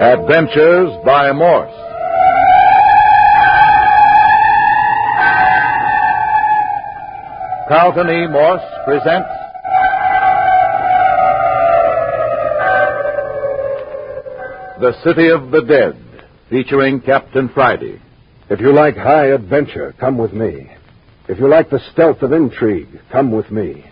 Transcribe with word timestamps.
Adventures 0.00 0.96
by 1.04 1.30
Morse. 1.30 1.70
Carlton 7.68 8.08
E. 8.08 8.26
Morse 8.28 8.62
presents 8.86 9.28
The 14.80 14.94
City 15.04 15.28
of 15.28 15.50
the 15.50 15.60
Dead, 15.68 16.02
featuring 16.48 17.02
Captain 17.02 17.50
Friday. 17.50 18.00
If 18.48 18.60
you 18.60 18.72
like 18.72 18.96
high 18.96 19.26
adventure, 19.26 19.94
come 20.00 20.16
with 20.16 20.32
me. 20.32 20.70
If 21.28 21.38
you 21.38 21.46
like 21.46 21.68
the 21.68 21.80
stealth 21.92 22.22
of 22.22 22.32
intrigue, 22.32 23.02
come 23.12 23.32
with 23.32 23.50
me. 23.50 23.84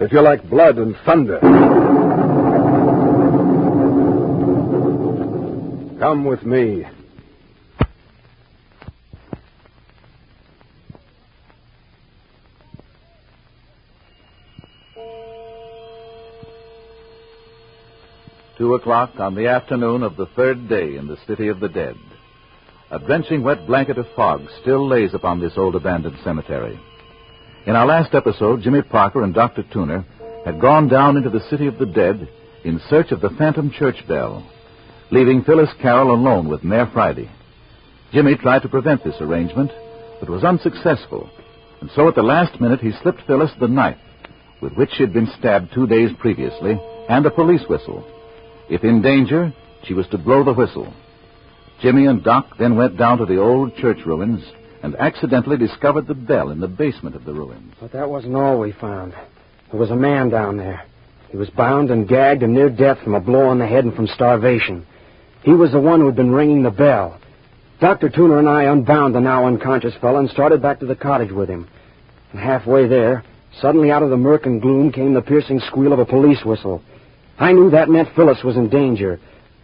If 0.00 0.10
you 0.10 0.22
like 0.22 0.48
blood 0.48 0.78
and 0.78 0.96
thunder, 1.04 1.38
come 6.04 6.26
with 6.26 6.42
me. 6.42 6.84
Two 18.58 18.74
o'clock 18.74 19.12
on 19.18 19.34
the 19.34 19.46
afternoon 19.46 20.02
of 20.02 20.16
the 20.16 20.26
third 20.36 20.68
day 20.68 20.96
in 20.96 21.06
the 21.06 21.16
City 21.26 21.48
of 21.48 21.60
the 21.60 21.70
Dead. 21.70 21.96
A 22.90 22.98
drenching 22.98 23.42
wet 23.42 23.66
blanket 23.66 23.96
of 23.96 24.04
fog 24.14 24.42
still 24.60 24.86
lays 24.86 25.14
upon 25.14 25.40
this 25.40 25.54
old 25.56 25.74
abandoned 25.74 26.18
cemetery. 26.22 26.78
In 27.66 27.76
our 27.76 27.86
last 27.86 28.14
episode, 28.14 28.60
Jimmy 28.60 28.82
Parker 28.82 29.22
and 29.22 29.32
Dr. 29.32 29.64
Tuner 29.72 30.04
had 30.44 30.60
gone 30.60 30.86
down 30.86 31.16
into 31.16 31.30
the 31.30 31.48
City 31.48 31.66
of 31.66 31.78
the 31.78 31.86
Dead 31.86 32.28
in 32.62 32.78
search 32.90 33.10
of 33.10 33.22
the 33.22 33.30
phantom 33.38 33.70
church 33.70 34.06
bell, 34.06 34.46
leaving 35.10 35.42
Phyllis 35.44 35.70
Carroll 35.80 36.14
alone 36.14 36.48
with 36.48 36.64
Mayor 36.64 36.88
Friday. 36.92 37.30
Jimmy 38.12 38.36
tried 38.36 38.62
to 38.62 38.68
prevent 38.68 39.04
this 39.04 39.20
arrangement, 39.20 39.70
but 40.20 40.30
was 40.30 40.44
unsuccessful, 40.44 41.28
and 41.80 41.90
so 41.94 42.08
at 42.08 42.14
the 42.14 42.22
last 42.22 42.60
minute 42.60 42.80
he 42.80 42.92
slipped 43.02 43.22
Phyllis 43.26 43.50
the 43.60 43.68
knife 43.68 43.98
with 44.64 44.72
which 44.74 44.90
she 44.96 45.02
had 45.02 45.12
been 45.12 45.30
stabbed 45.38 45.72
two 45.74 45.86
days 45.86 46.10
previously 46.18 46.80
and 47.10 47.26
a 47.26 47.30
police 47.30 47.62
whistle. 47.68 48.02
If 48.70 48.82
in 48.82 49.02
danger, 49.02 49.52
she 49.84 49.92
was 49.92 50.06
to 50.08 50.18
blow 50.18 50.42
the 50.42 50.54
whistle. 50.54 50.92
Jimmy 51.82 52.06
and 52.06 52.24
Doc 52.24 52.56
then 52.58 52.76
went 52.76 52.96
down 52.96 53.18
to 53.18 53.26
the 53.26 53.38
old 53.38 53.76
church 53.76 53.98
ruins 54.06 54.42
and 54.82 54.96
accidentally 54.96 55.58
discovered 55.58 56.06
the 56.06 56.14
bell 56.14 56.50
in 56.50 56.60
the 56.60 56.68
basement 56.68 57.14
of 57.14 57.24
the 57.26 57.34
ruins. 57.34 57.74
But 57.78 57.92
that 57.92 58.08
wasn't 58.08 58.36
all 58.36 58.58
we 58.58 58.72
found. 58.72 59.12
There 59.70 59.80
was 59.80 59.90
a 59.90 59.96
man 59.96 60.30
down 60.30 60.56
there. 60.56 60.86
He 61.28 61.36
was 61.36 61.50
bound 61.50 61.90
and 61.90 62.08
gagged 62.08 62.42
and 62.42 62.54
near 62.54 62.70
death 62.70 62.98
from 63.04 63.14
a 63.14 63.20
blow 63.20 63.48
on 63.48 63.58
the 63.58 63.66
head 63.66 63.84
and 63.84 63.94
from 63.94 64.06
starvation. 64.06 64.86
He 65.44 65.52
was 65.52 65.72
the 65.72 65.80
one 65.80 66.00
who 66.00 66.06
had 66.06 66.16
been 66.16 66.32
ringing 66.32 66.62
the 66.62 66.70
bell. 66.70 67.20
Dr. 67.78 68.08
Tuner 68.08 68.38
and 68.38 68.48
I 68.48 68.64
unbound 68.64 69.14
the 69.14 69.20
now 69.20 69.46
unconscious 69.46 69.94
fellow 70.00 70.18
and 70.18 70.30
started 70.30 70.62
back 70.62 70.80
to 70.80 70.86
the 70.86 70.96
cottage 70.96 71.30
with 71.30 71.50
him. 71.50 71.68
And 72.32 72.40
halfway 72.40 72.88
there, 72.88 73.22
suddenly 73.60 73.90
out 73.90 74.02
of 74.02 74.08
the 74.08 74.16
murk 74.16 74.46
and 74.46 74.62
gloom 74.62 74.90
came 74.90 75.12
the 75.12 75.20
piercing 75.20 75.60
squeal 75.60 75.92
of 75.92 75.98
a 75.98 76.06
police 76.06 76.42
whistle. 76.46 76.82
I 77.38 77.52
knew 77.52 77.70
that 77.70 77.90
meant 77.90 78.08
Phyllis 78.16 78.42
was 78.42 78.56
in 78.56 78.70
danger. 78.70 79.20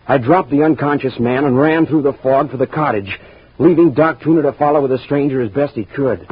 I 0.06 0.18
dropped 0.18 0.50
the 0.50 0.64
unconscious 0.64 1.18
man 1.18 1.46
and 1.46 1.58
ran 1.58 1.86
through 1.86 2.02
the 2.02 2.12
fog 2.22 2.50
for 2.50 2.58
the 2.58 2.66
cottage, 2.66 3.18
leaving 3.58 3.94
Doc 3.94 4.20
Tuner 4.20 4.42
to 4.42 4.52
follow 4.52 4.82
with 4.82 4.90
the 4.90 4.98
stranger 4.98 5.40
as 5.40 5.50
best 5.50 5.74
he 5.74 5.86
could. 5.86 6.28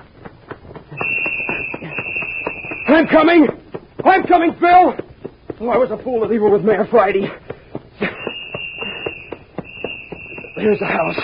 I'm 2.86 3.06
coming! 3.06 3.48
I'm 4.04 4.24
coming, 4.24 4.52
Phil! 4.60 4.94
Oh, 5.60 5.68
I 5.70 5.78
was 5.78 5.90
a 5.90 6.02
fool 6.02 6.20
to 6.20 6.26
leave 6.26 6.40
her 6.42 6.50
with 6.50 6.64
Mayor 6.64 6.86
Friday. 6.90 7.30
Here's 10.58 10.78
the 10.78 10.86
house. 10.86 11.16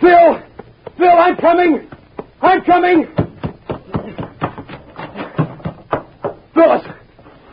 Phil! 0.00 0.42
Phil, 0.98 1.08
I'm 1.08 1.36
coming! 1.36 1.88
I'm 2.40 2.62
coming! 2.64 3.06
Phyllis! 6.54 6.84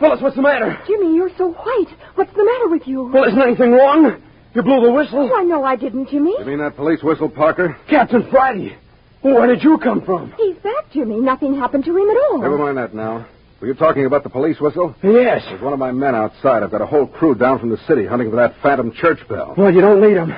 Phyllis, 0.00 0.20
what's 0.20 0.36
the 0.36 0.42
matter? 0.42 0.78
Jimmy, 0.86 1.14
you're 1.14 1.30
so 1.38 1.52
white. 1.52 1.88
What's 2.16 2.32
the 2.34 2.44
matter 2.44 2.68
with 2.68 2.86
you? 2.86 3.10
Well, 3.12 3.24
isn't 3.24 3.40
anything 3.40 3.72
wrong? 3.72 4.22
You 4.54 4.62
blew 4.62 4.80
the 4.82 4.92
whistle? 4.92 5.20
Oh, 5.20 5.26
Why, 5.32 5.42
no, 5.42 5.64
I 5.64 5.76
didn't, 5.76 6.08
Jimmy. 6.10 6.34
You 6.38 6.44
mean 6.44 6.58
that 6.58 6.76
police 6.76 7.02
whistle, 7.02 7.28
Parker? 7.28 7.76
Captain 7.88 8.28
Friday. 8.30 8.76
Where 9.22 9.46
did 9.46 9.62
you 9.62 9.78
come 9.78 10.02
from? 10.04 10.32
He's 10.36 10.56
back, 10.56 10.90
Jimmy. 10.92 11.20
Nothing 11.20 11.54
happened 11.58 11.84
to 11.86 11.96
him 11.96 12.08
at 12.10 12.16
all. 12.30 12.38
Never 12.42 12.58
mind 12.58 12.76
that 12.76 12.94
now. 12.94 13.26
Were 13.60 13.66
you 13.68 13.74
talking 13.74 14.04
about 14.04 14.22
the 14.22 14.28
police 14.28 14.60
whistle? 14.60 14.94
Yes. 15.02 15.42
There's 15.48 15.62
one 15.62 15.72
of 15.72 15.78
my 15.78 15.92
men 15.92 16.14
outside. 16.14 16.62
I've 16.62 16.70
got 16.70 16.82
a 16.82 16.86
whole 16.86 17.06
crew 17.06 17.34
down 17.34 17.58
from 17.58 17.70
the 17.70 17.78
city 17.88 18.04
hunting 18.04 18.28
for 18.30 18.36
that 18.36 18.54
phantom 18.62 18.92
church 18.92 19.18
bell. 19.28 19.54
Well, 19.56 19.72
you 19.72 19.80
don't 19.80 20.00
need 20.02 20.16
him. 20.16 20.34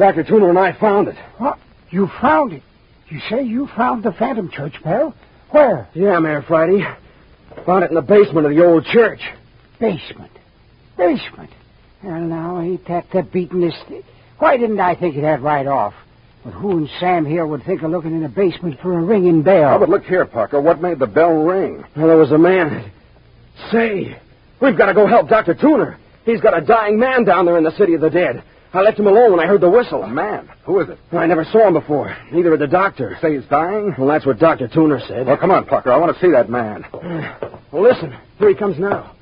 Dr. 0.00 0.24
Tuner 0.24 0.48
and 0.48 0.58
I 0.58 0.72
found 0.72 1.08
it. 1.08 1.16
What? 1.36 1.58
You 1.90 2.08
found 2.22 2.54
it? 2.54 2.62
You 3.10 3.20
say 3.28 3.42
you 3.42 3.68
found 3.76 4.02
the 4.02 4.12
Phantom 4.12 4.50
Church 4.50 4.82
bell? 4.82 5.14
Where? 5.50 5.90
Yeah, 5.92 6.18
Mayor 6.20 6.42
Friday. 6.42 6.82
Found 7.66 7.84
it 7.84 7.90
in 7.90 7.96
the 7.96 8.00
basement 8.00 8.46
of 8.46 8.54
the 8.54 8.64
old 8.64 8.86
church. 8.86 9.20
Basement. 9.78 10.32
Basement. 10.96 11.50
Well, 12.02 12.20
now, 12.20 12.60
ain't 12.60 12.86
that 12.88 13.10
the 13.12 13.22
beatenest... 13.22 13.76
Thing? 13.88 14.02
Why 14.38 14.56
didn't 14.56 14.80
I 14.80 14.94
think 14.94 15.16
of 15.16 15.22
that 15.22 15.42
right 15.42 15.66
off? 15.66 15.92
But 16.44 16.52
who 16.52 16.78
and 16.78 16.88
Sam 16.98 17.26
here 17.26 17.46
would 17.46 17.64
think 17.64 17.82
of 17.82 17.90
looking 17.90 18.12
in 18.12 18.22
the 18.22 18.28
basement 18.30 18.80
for 18.80 18.98
a 18.98 19.02
ringing 19.02 19.42
bell? 19.42 19.74
Oh, 19.74 19.78
but 19.78 19.90
look 19.90 20.04
here, 20.04 20.24
Parker. 20.24 20.62
What 20.62 20.80
made 20.80 20.98
the 20.98 21.06
bell 21.06 21.42
ring? 21.42 21.84
Well, 21.94 22.06
there 22.06 22.16
was 22.16 22.32
a 22.32 22.38
man. 22.38 22.90
Say, 23.70 24.18
we've 24.62 24.78
got 24.78 24.86
to 24.86 24.94
go 24.94 25.06
help 25.06 25.28
Dr. 25.28 25.54
Tuner. 25.54 25.98
He's 26.24 26.40
got 26.40 26.56
a 26.56 26.64
dying 26.64 26.98
man 26.98 27.24
down 27.24 27.44
there 27.44 27.58
in 27.58 27.64
the 27.64 27.76
city 27.76 27.92
of 27.92 28.00
the 28.00 28.08
dead. 28.08 28.42
I 28.72 28.82
left 28.82 28.98
him 28.98 29.08
alone 29.08 29.32
when 29.32 29.40
I 29.40 29.46
heard 29.46 29.60
the 29.60 29.70
whistle. 29.70 30.02
A 30.04 30.08
man. 30.08 30.48
Who 30.64 30.78
is 30.78 30.88
it? 30.88 30.98
I 31.12 31.26
never 31.26 31.44
saw 31.44 31.66
him 31.66 31.74
before. 31.74 32.16
Neither 32.30 32.50
did 32.50 32.60
the 32.60 32.66
doctor. 32.68 33.18
Say 33.20 33.34
he's 33.36 33.44
dying? 33.46 33.94
Well, 33.98 34.06
that's 34.06 34.24
what 34.24 34.38
Dr. 34.38 34.68
Tuner 34.68 35.00
said. 35.08 35.26
Well, 35.26 35.36
come 35.36 35.50
on, 35.50 35.66
Parker. 35.66 35.90
I 35.90 35.96
want 35.96 36.14
to 36.14 36.20
see 36.20 36.30
that 36.32 36.48
man. 36.48 36.84
Well, 37.72 37.84
listen. 37.84 38.12
Here 38.40 38.48
he 38.48 38.56
comes 38.56 38.80
now. 38.80 39.14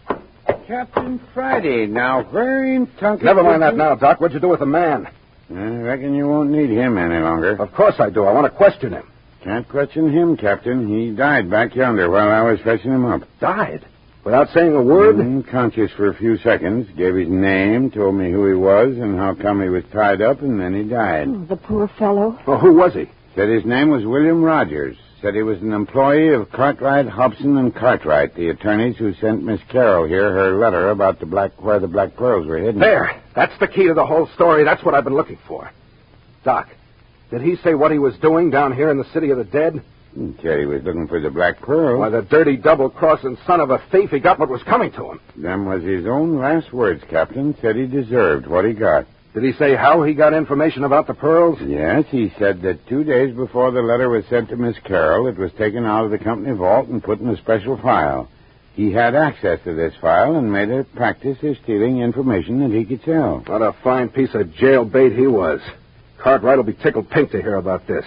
Captain 0.66 1.20
Friday. 1.34 1.86
Now, 1.86 2.22
where 2.30 2.64
in 2.64 2.88
Never 3.02 3.42
mind 3.42 3.60
that 3.60 3.76
now, 3.76 3.94
Doc. 3.94 4.22
What'd 4.22 4.34
you 4.34 4.40
do 4.40 4.48
with 4.48 4.60
the 4.60 4.66
man? 4.66 5.06
I 5.54 5.76
reckon 5.82 6.14
you 6.14 6.26
won't 6.26 6.48
need 6.48 6.70
him 6.70 6.96
any 6.96 7.22
longer. 7.22 7.56
Of 7.60 7.72
course 7.74 7.96
I 7.98 8.08
do. 8.08 8.24
I 8.24 8.32
want 8.32 8.46
to 8.46 8.50
question 8.50 8.92
him. 8.92 9.06
Can't 9.44 9.68
question 9.68 10.10
him, 10.10 10.38
Captain. 10.38 10.88
He 10.88 11.10
died 11.14 11.50
back 11.50 11.74
yonder 11.74 12.10
while 12.10 12.30
I 12.30 12.40
was 12.42 12.58
fetching 12.60 12.90
him 12.90 13.04
up. 13.04 13.22
Died? 13.38 13.84
Without 14.28 14.50
saying 14.52 14.74
a 14.74 14.82
word? 14.82 15.16
Mm-hmm. 15.16 15.38
Unconscious 15.38 15.90
for 15.92 16.10
a 16.10 16.14
few 16.14 16.36
seconds, 16.36 16.86
gave 16.98 17.14
his 17.14 17.30
name, 17.30 17.90
told 17.90 18.14
me 18.14 18.30
who 18.30 18.46
he 18.46 18.52
was 18.52 18.94
and 18.98 19.16
how 19.16 19.34
come 19.34 19.62
he 19.62 19.70
was 19.70 19.84
tied 19.90 20.20
up, 20.20 20.42
and 20.42 20.60
then 20.60 20.74
he 20.74 20.82
died. 20.82 21.28
Oh, 21.28 21.46
the 21.46 21.56
poor 21.56 21.88
fellow. 21.98 22.38
Well, 22.46 22.58
who 22.58 22.74
was 22.74 22.92
he? 22.92 23.06
Said 23.34 23.48
his 23.48 23.64
name 23.64 23.88
was 23.88 24.04
William 24.04 24.42
Rogers. 24.42 24.98
Said 25.22 25.34
he 25.34 25.40
was 25.40 25.62
an 25.62 25.72
employee 25.72 26.34
of 26.34 26.52
Cartwright, 26.52 27.08
Hobson, 27.08 27.56
and 27.56 27.74
Cartwright, 27.74 28.34
the 28.34 28.50
attorneys 28.50 28.98
who 28.98 29.14
sent 29.14 29.44
Miss 29.44 29.62
Carroll 29.70 30.06
here 30.06 30.30
her 30.30 30.58
letter 30.58 30.90
about 30.90 31.20
the 31.20 31.26
black 31.26 31.62
where 31.62 31.78
the 31.78 31.88
black 31.88 32.14
pearls 32.14 32.46
were 32.46 32.58
hidden. 32.58 32.80
There. 32.80 33.22
That's 33.34 33.58
the 33.60 33.66
key 33.66 33.86
to 33.86 33.94
the 33.94 34.04
whole 34.04 34.28
story. 34.34 34.62
That's 34.62 34.84
what 34.84 34.94
I've 34.94 35.04
been 35.04 35.16
looking 35.16 35.38
for. 35.48 35.70
Doc, 36.44 36.68
did 37.30 37.40
he 37.40 37.56
say 37.64 37.72
what 37.72 37.92
he 37.92 37.98
was 37.98 38.14
doing 38.18 38.50
down 38.50 38.74
here 38.74 38.90
in 38.90 38.98
the 38.98 39.10
city 39.14 39.30
of 39.30 39.38
the 39.38 39.44
dead? 39.44 39.82
Hmm, 40.18 40.32
said 40.42 40.58
he 40.58 40.66
was 40.66 40.82
looking 40.82 41.06
for 41.06 41.20
the 41.20 41.30
black 41.30 41.60
pearl. 41.60 42.00
Why, 42.00 42.08
the 42.08 42.22
dirty 42.22 42.56
double-crossing 42.56 43.38
son 43.46 43.60
of 43.60 43.70
a 43.70 43.80
thief, 43.92 44.10
he 44.10 44.18
got 44.18 44.40
what 44.40 44.48
was 44.48 44.64
coming 44.64 44.90
to 44.92 45.12
him. 45.12 45.20
Them 45.36 45.64
was 45.64 45.84
his 45.84 46.06
own 46.06 46.40
last 46.40 46.72
words, 46.72 47.04
Captain. 47.08 47.56
Said 47.62 47.76
he 47.76 47.86
deserved 47.86 48.48
what 48.48 48.64
he 48.64 48.72
got. 48.72 49.06
Did 49.32 49.44
he 49.44 49.52
say 49.52 49.76
how 49.76 50.02
he 50.02 50.14
got 50.14 50.34
information 50.34 50.82
about 50.82 51.06
the 51.06 51.14
pearls? 51.14 51.60
Yes, 51.64 52.04
he 52.10 52.32
said 52.36 52.62
that 52.62 52.84
two 52.88 53.04
days 53.04 53.32
before 53.36 53.70
the 53.70 53.80
letter 53.80 54.08
was 54.08 54.24
sent 54.26 54.48
to 54.48 54.56
Miss 54.56 54.76
Carroll, 54.84 55.28
it 55.28 55.38
was 55.38 55.52
taken 55.52 55.86
out 55.86 56.04
of 56.04 56.10
the 56.10 56.18
company 56.18 56.52
vault 56.56 56.88
and 56.88 57.04
put 57.04 57.20
in 57.20 57.28
a 57.28 57.36
special 57.36 57.76
file. 57.80 58.28
He 58.74 58.90
had 58.90 59.14
access 59.14 59.60
to 59.62 59.74
this 59.74 59.94
file 60.00 60.34
and 60.34 60.52
made 60.52 60.70
a 60.70 60.82
practice 60.82 61.38
of 61.44 61.56
stealing 61.62 62.00
information 62.00 62.58
that 62.60 62.76
he 62.76 62.84
could 62.84 63.04
sell. 63.04 63.44
What 63.46 63.62
a 63.62 63.76
fine 63.84 64.08
piece 64.08 64.34
of 64.34 64.48
jailbait 64.48 65.16
he 65.16 65.28
was. 65.28 65.60
Cartwright 66.18 66.56
will 66.56 66.64
be 66.64 66.72
tickled 66.72 67.08
pink 67.08 67.30
to 67.30 67.40
hear 67.40 67.54
about 67.54 67.86
this. 67.86 68.04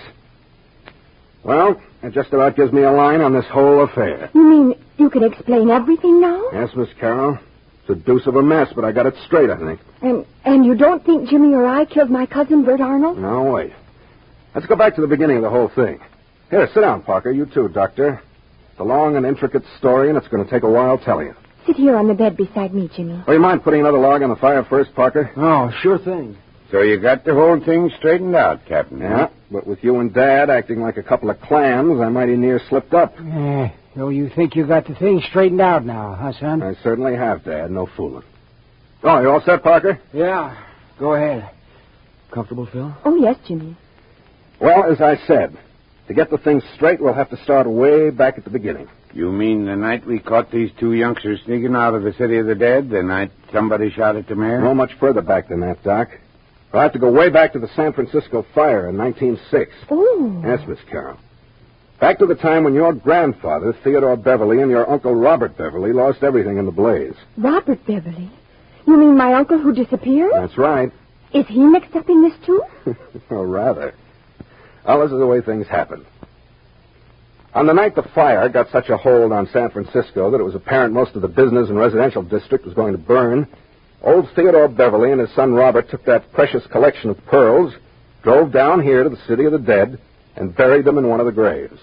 Well, 1.43 1.81
that 2.01 2.13
just 2.13 2.33
about 2.33 2.55
gives 2.55 2.71
me 2.71 2.83
a 2.83 2.91
line 2.91 3.21
on 3.21 3.33
this 3.33 3.45
whole 3.45 3.83
affair. 3.83 4.29
You 4.33 4.43
mean 4.49 4.73
you 4.97 5.09
can 5.09 5.23
explain 5.23 5.69
everything 5.69 6.21
now? 6.21 6.49
Yes, 6.53 6.69
Miss 6.75 6.89
Carroll. 6.99 7.37
It's 7.81 7.89
a 7.89 7.95
deuce 7.95 8.27
of 8.27 8.35
a 8.35 8.43
mess, 8.43 8.69
but 8.75 8.85
I 8.85 8.91
got 8.91 9.05
it 9.05 9.15
straight, 9.25 9.49
I 9.49 9.57
think. 9.57 9.79
And 10.01 10.25
and 10.45 10.65
you 10.65 10.75
don't 10.75 11.03
think 11.05 11.29
Jimmy 11.29 11.53
or 11.53 11.65
I 11.65 11.85
killed 11.85 12.09
my 12.09 12.25
cousin 12.25 12.63
Bert 12.63 12.81
Arnold? 12.81 13.17
Now, 13.17 13.51
wait. 13.51 13.73
Let's 14.53 14.67
go 14.67 14.75
back 14.75 14.95
to 14.95 15.01
the 15.01 15.07
beginning 15.07 15.37
of 15.37 15.43
the 15.43 15.49
whole 15.49 15.69
thing. 15.69 15.99
Here, 16.49 16.67
sit 16.73 16.81
down, 16.81 17.03
Parker. 17.03 17.31
You 17.31 17.45
too, 17.45 17.69
Doctor. 17.69 18.21
It's 18.71 18.79
a 18.79 18.83
long 18.83 19.15
and 19.15 19.25
intricate 19.25 19.63
story, 19.77 20.09
and 20.09 20.17
it's 20.17 20.27
going 20.27 20.43
to 20.43 20.49
take 20.49 20.63
a 20.63 20.69
while 20.69 20.97
telling 20.97 21.27
it. 21.27 21.35
Sit 21.65 21.75
here 21.75 21.95
on 21.95 22.07
the 22.07 22.13
bed 22.13 22.35
beside 22.35 22.73
me, 22.73 22.89
Jimmy. 22.95 23.23
Oh, 23.27 23.31
you 23.31 23.39
mind 23.39 23.63
putting 23.63 23.81
another 23.81 23.99
log 23.99 24.23
on 24.23 24.29
the 24.29 24.35
fire 24.35 24.65
first, 24.69 24.93
Parker? 24.95 25.31
Oh, 25.37 25.71
sure 25.81 25.99
thing. 25.99 26.37
So 26.71 26.81
you 26.81 26.99
got 26.99 27.25
the 27.25 27.33
whole 27.33 27.59
thing 27.59 27.91
straightened 27.97 28.35
out, 28.35 28.65
Captain. 28.65 28.99
Yeah, 28.99 29.27
but 29.51 29.67
with 29.67 29.83
you 29.83 29.99
and 29.99 30.13
Dad 30.13 30.49
acting 30.49 30.79
like 30.81 30.95
a 30.95 31.03
couple 31.03 31.29
of 31.29 31.39
clams, 31.41 31.99
I 31.99 32.07
mighty 32.07 32.37
near 32.37 32.61
slipped 32.69 32.93
up. 32.93 33.13
Eh, 33.19 33.69
so 33.95 34.07
you 34.07 34.29
think 34.29 34.55
you 34.55 34.65
got 34.65 34.87
the 34.87 34.95
thing 34.95 35.21
straightened 35.29 35.59
out 35.59 35.83
now, 35.85 36.15
huh, 36.15 36.31
son? 36.39 36.63
I 36.63 36.75
certainly 36.81 37.15
have, 37.15 37.43
Dad. 37.43 37.71
No 37.71 37.87
fooling. 37.97 38.23
Oh, 39.03 39.19
you 39.19 39.29
all 39.29 39.41
set, 39.41 39.63
Parker? 39.63 39.99
Yeah. 40.13 40.55
Go 40.97 41.13
ahead. 41.13 41.49
Comfortable, 42.31 42.67
Phil? 42.67 42.95
Oh, 43.03 43.15
yes, 43.17 43.35
Jimmy. 43.45 43.75
Well, 44.61 44.89
as 44.89 45.01
I 45.01 45.17
said, 45.27 45.57
to 46.07 46.13
get 46.13 46.29
the 46.29 46.37
thing 46.37 46.61
straight, 46.75 47.01
we'll 47.01 47.13
have 47.13 47.31
to 47.31 47.43
start 47.43 47.67
way 47.67 48.11
back 48.11 48.37
at 48.37 48.45
the 48.45 48.49
beginning. 48.49 48.87
You 49.11 49.29
mean 49.31 49.65
the 49.65 49.75
night 49.75 50.05
we 50.05 50.19
caught 50.19 50.51
these 50.51 50.71
two 50.79 50.93
youngsters 50.93 51.41
sneaking 51.43 51.75
out 51.75 51.95
of 51.95 52.03
the 52.03 52.13
city 52.13 52.37
of 52.37 52.45
the 52.45 52.55
dead? 52.55 52.89
The 52.89 53.03
night 53.03 53.31
somebody 53.51 53.89
shot 53.89 54.15
at 54.15 54.27
the 54.27 54.35
mayor? 54.35 54.61
No 54.61 54.73
much 54.73 54.93
further 54.99 55.21
back 55.21 55.49
than 55.49 55.59
that, 55.61 55.83
Doc. 55.83 56.11
We'll 56.71 56.81
have 56.81 56.93
to 56.93 56.99
go 56.99 57.11
way 57.11 57.29
back 57.29 57.53
to 57.53 57.59
the 57.59 57.67
San 57.75 57.93
Francisco 57.93 58.45
fire 58.55 58.87
in 58.87 58.97
1906. 58.97 59.71
Oh. 59.89 60.41
Yes, 60.45 60.61
Miss 60.67 60.79
Carroll. 60.89 61.17
Back 61.99 62.19
to 62.19 62.25
the 62.25 62.35
time 62.35 62.63
when 62.63 62.73
your 62.73 62.93
grandfather, 62.93 63.75
Theodore 63.83 64.15
Beverly, 64.15 64.61
and 64.61 64.71
your 64.71 64.89
uncle 64.89 65.13
Robert 65.13 65.57
Beverly 65.57 65.93
lost 65.93 66.23
everything 66.23 66.57
in 66.57 66.65
the 66.65 66.71
blaze. 66.71 67.13
Robert 67.37 67.85
Beverly. 67.85 68.31
You 68.87 68.97
mean 68.97 69.17
my 69.17 69.33
uncle 69.33 69.59
who 69.59 69.73
disappeared? 69.73 70.31
That's 70.33 70.57
right. 70.57 70.91
Is 71.33 71.45
he 71.47 71.59
mixed 71.59 71.95
up 71.95 72.09
in 72.09 72.23
this, 72.23 72.33
too? 72.45 72.63
oh, 73.31 73.43
rather. 73.43 73.93
Well, 74.85 75.01
this 75.01 75.11
is 75.11 75.19
the 75.19 75.27
way 75.27 75.41
things 75.41 75.67
happened. 75.67 76.05
On 77.53 77.67
the 77.67 77.73
night 77.73 77.95
the 77.95 78.03
fire 78.15 78.47
got 78.47 78.71
such 78.71 78.89
a 78.89 78.97
hold 78.97 79.33
on 79.33 79.47
San 79.51 79.69
Francisco 79.71 80.31
that 80.31 80.39
it 80.39 80.43
was 80.43 80.55
apparent 80.55 80.93
most 80.93 81.15
of 81.15 81.21
the 81.21 81.27
business 81.27 81.67
and 81.69 81.77
residential 81.77 82.23
district 82.23 82.65
was 82.65 82.73
going 82.73 82.93
to 82.93 82.97
burn, 82.97 83.45
old 84.03 84.29
Theodore 84.35 84.67
Beverly 84.67 85.11
and 85.11 85.21
his 85.21 85.33
son 85.35 85.53
Robert 85.53 85.89
took 85.89 86.05
that 86.05 86.31
precious 86.33 86.65
collection 86.67 87.09
of 87.09 87.25
pearls, 87.25 87.73
drove 88.23 88.51
down 88.51 88.81
here 88.81 89.03
to 89.03 89.09
the 89.09 89.21
city 89.27 89.45
of 89.45 89.51
the 89.51 89.59
dead, 89.59 89.99
and 90.35 90.55
buried 90.55 90.85
them 90.85 90.97
in 90.97 91.07
one 91.07 91.19
of 91.19 91.25
the 91.25 91.31
graves. 91.31 91.79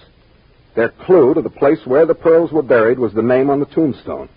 Their 0.75 0.89
clue 0.89 1.33
to 1.33 1.41
the 1.41 1.49
place 1.49 1.79
where 1.85 2.05
the 2.05 2.15
pearls 2.15 2.51
were 2.51 2.61
buried 2.61 2.99
was 2.99 3.13
the 3.13 3.21
name 3.21 3.49
on 3.49 3.59
the 3.59 3.65
tombstone. 3.65 4.29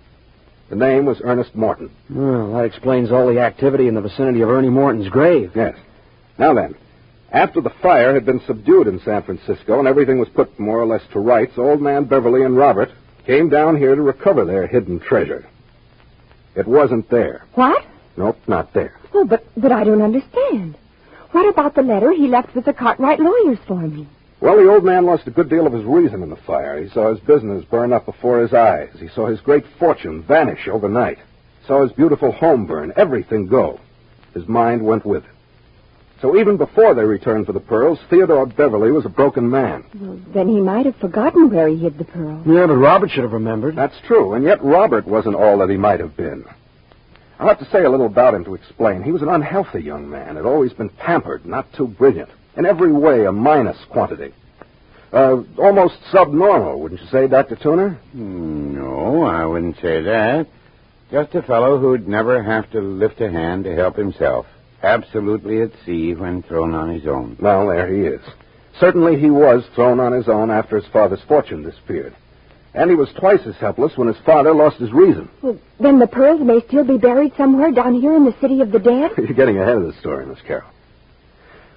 The 0.71 0.77
name 0.77 1.05
was 1.05 1.21
Ernest 1.23 1.55
Morton. 1.55 1.91
Well, 2.09 2.55
that 2.55 2.65
explains 2.65 3.13
all 3.13 3.29
the 3.29 3.41
activity 3.41 3.89
in 3.89 3.95
the 3.95 4.01
vicinity 4.01 4.41
of 4.41 4.49
Ernie 4.49 4.71
Morton's 4.71 5.09
grave. 5.09 5.53
Yes. 5.55 5.77
Now 6.39 6.55
then, 6.55 6.75
after 7.31 7.61
the 7.61 7.75
fire 7.83 8.15
had 8.15 8.25
been 8.25 8.41
subdued 8.47 8.87
in 8.87 9.01
San 9.01 9.23
Francisco 9.23 9.79
and 9.79 9.89
everything 9.89 10.19
was 10.19 10.29
put 10.31 10.59
more 10.59 10.81
or 10.81 10.87
less 10.87 11.03
to 11.13 11.21
rights, 11.21 11.53
old 11.59 11.81
man 11.81 12.05
Beverly 12.05 12.43
and 12.43 12.57
Robert 12.57 12.91
came 13.27 13.49
down 13.49 13.77
here 13.77 13.95
to 13.95 14.03
recover 14.03 14.45
their 14.45 14.67
hidden 14.67 14.99
treasure. 14.99 15.47
It 16.55 16.67
wasn't 16.67 17.09
there. 17.09 17.45
What? 17.55 17.85
Nope, 18.17 18.39
not 18.47 18.73
there. 18.75 18.99
Oh, 19.15 19.25
but, 19.25 19.45
but 19.57 19.73
I 19.73 19.85
don't 19.85 20.03
understand. 20.03 20.77
What 21.33 21.49
about 21.49 21.75
the 21.75 21.83
letter 21.83 22.13
he 22.13 22.29
left 22.29 22.55
with 22.55 22.67
the 22.67 22.75
Cartwright 22.75 23.21
lawyers 23.21 23.59
for 23.67 23.81
me? 23.81 24.07
Well, 24.41 24.57
the 24.57 24.69
old 24.69 24.85
man 24.85 25.07
lost 25.07 25.27
a 25.27 25.31
good 25.31 25.49
deal 25.49 25.67
of 25.67 25.73
his 25.73 25.85
reason 25.85 26.23
in 26.23 26.29
the 26.29 26.37
fire. 26.37 26.83
He 26.83 26.91
saw 26.91 27.11
his 27.11 27.21
business 27.21 27.65
burn 27.65 27.93
up 27.93 28.07
before 28.07 28.41
his 28.41 28.53
eyes. 28.53 28.91
He 28.99 29.09
saw 29.09 29.27
his 29.27 29.41
great 29.41 29.65
fortune 29.79 30.23
vanish 30.23 30.69
overnight. 30.69 31.19
He 31.19 31.67
saw 31.67 31.83
his 31.83 31.93
beautiful 31.93 32.33
home 32.33 32.67
burn, 32.67 32.93
everything 32.97 33.47
go. 33.47 33.81
His 34.35 34.47
mind 34.49 34.85
went 34.85 35.07
with 35.07 35.25
it. 35.25 35.31
So 36.23 36.37
even 36.37 36.57
before 36.57 36.95
they 36.95 37.03
returned 37.03 37.47
for 37.47 37.53
the 37.53 37.59
pearls, 37.61 37.99
Theodore 38.09 38.47
Beverly 38.47 38.93
was 38.93 39.05
a 39.05 39.09
broken 39.09 39.51
man. 39.51 39.85
Well, 40.01 40.21
then 40.33 40.49
he 40.49 40.61
might 40.61 40.87
have 40.87 40.95
forgotten 40.97 41.51
where 41.51 41.67
he 41.67 41.79
hid 41.79 41.99
the 41.99 42.05
pearls. 42.05 42.47
Yeah, 42.47 42.69
but 42.69 42.77
Robert 42.77 43.11
should 43.11 43.25
have 43.25 43.33
remembered. 43.33 43.75
That's 43.75 44.01
true, 44.07 44.35
and 44.35 44.45
yet 44.45 44.63
Robert 44.63 45.05
wasn't 45.05 45.35
all 45.35 45.59
that 45.59 45.69
he 45.69 45.77
might 45.77 45.99
have 45.99 46.17
been. 46.17 46.45
I'll 47.41 47.49
have 47.49 47.59
to 47.59 47.69
say 47.73 47.83
a 47.83 47.91
little 47.91 48.07
about 48.07 48.35
him 48.35 48.45
to 48.45 48.55
explain. 48.55 49.03
He 49.03 49.11
was 49.11 49.23
an 49.23 49.29
unhealthy 49.29 49.83
young 49.83 50.09
man, 50.09 50.37
had 50.37 50.47
always 50.47 50.73
been 50.73 50.91
pampered, 50.91 51.45
not 51.45 51.67
too 51.73 51.89
brilliant. 51.89 52.31
In 52.57 52.67
every 52.67 52.93
way, 52.93 53.25
a 53.25 53.33
minus 53.33 53.79
quantity. 53.91 54.33
Uh, 55.13 55.43
almost 55.59 55.97
subnormal, 56.13 56.81
wouldn't 56.81 57.01
you 57.01 57.07
say, 57.09 57.27
Dr. 57.27 57.57
Tuner? 57.57 57.99
No, 58.15 59.25
I 59.25 59.45
wouldn't 59.45 59.77
say 59.83 60.03
that. 60.03 60.47
Just 61.11 61.35
a 61.35 61.43
fellow 61.43 61.79
who'd 61.79 62.07
never 62.07 62.41
have 62.45 62.71
to 62.71 62.81
lift 62.81 63.21
a 63.21 63.29
hand 63.29 63.65
to 63.65 63.75
help 63.75 63.97
himself. 63.97 64.47
Absolutely 64.83 65.63
at 65.63 65.71
sea 65.87 66.15
when 66.15 66.43
thrown 66.43 66.75
on 66.75 66.91
his 66.91 67.07
own. 67.07 67.37
Well, 67.41 67.69
there 67.69 67.93
he 67.93 68.03
is. 68.03 68.21
Certainly 68.81 69.21
he 69.21 69.31
was 69.31 69.65
thrown 69.75 70.01
on 70.01 70.13
his 70.13 70.29
own 70.29 70.51
after 70.51 70.77
his 70.77 70.91
father's 70.93 71.23
fortune 71.29 71.63
disappeared. 71.63 72.15
And 72.75 72.89
he 72.91 72.97
was 72.97 73.11
twice 73.19 73.47
as 73.47 73.55
helpless 73.57 73.97
when 73.97 74.09
his 74.09 74.17
father 74.25 74.55
lost 74.55 74.79
his 74.79 74.93
reason. 74.93 75.29
Well, 75.43 75.59
then 75.79 75.99
the 75.99 76.07
pearls 76.07 76.41
may 76.41 76.61
still 76.67 76.85
be 76.85 76.97
buried 76.97 77.35
somewhere 77.37 77.71
down 77.71 78.01
here 78.01 78.17
in 78.17 78.25
the 78.25 78.35
city 78.41 78.61
of 78.61 78.73
the 78.73 78.79
dead? 78.79 79.13
You're 79.19 79.35
getting 79.35 79.59
ahead 79.59 79.77
of 79.77 79.85
the 79.85 80.01
story, 80.01 80.25
Miss 80.25 80.41
Carroll. 80.41 80.71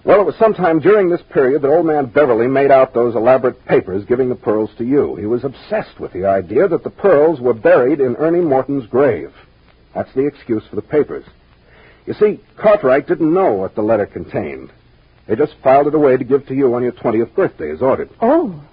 Well, 0.06 0.22
it 0.22 0.25
was 0.25 0.36
sometime 0.38 0.80
during 0.80 1.10
this 1.10 1.24
period 1.34 1.63
that 1.63 1.68
old 1.68 1.88
man 1.88 2.06
Beverly 2.06 2.48
made 2.48 2.72
out 2.72 2.94
those 2.94 3.16
elaborate 3.16 3.66
papers 3.66 4.06
giving 4.06 4.30
the 4.30 4.36
pearls 4.36 4.69
to 4.78 4.86
you. 4.86 5.16
He 5.16 5.25
was 5.25 5.44
obsessed 5.44 6.00
with 6.00 6.13
the 6.13 6.25
idea 6.25 6.68
that 6.68 6.84
the 6.84 6.92
pearls 6.92 7.42
were 7.42 7.56
buried 7.56 8.00
in 8.00 8.16
Ernie 8.16 8.40
Morton's 8.40 8.86
grave. 8.86 9.34
That's 9.96 10.13
the 10.13 10.28
excuse 10.28 10.63
for 10.69 10.75
the 10.75 10.84
papers. 10.84 11.25
You 12.06 12.13
see, 12.13 12.40
Cartwright 12.57 13.07
didn't 13.07 13.34
know 13.34 13.54
what 13.54 13.75
the 13.75 13.81
letter 13.81 14.06
contained. 14.06 14.72
They 15.28 15.36
just 15.36 15.56
filed 15.63 15.88
it 15.88 15.96
away 15.96 16.18
to 16.18 16.24
give 16.24 16.46
to 16.48 16.56
you 16.56 16.74
on 16.75 16.84
your 16.84 16.92
20th 16.92 17.34
birthday 17.34 17.72
as 17.72 17.81
ordered. 17.81 18.10
Oh. 18.22 18.63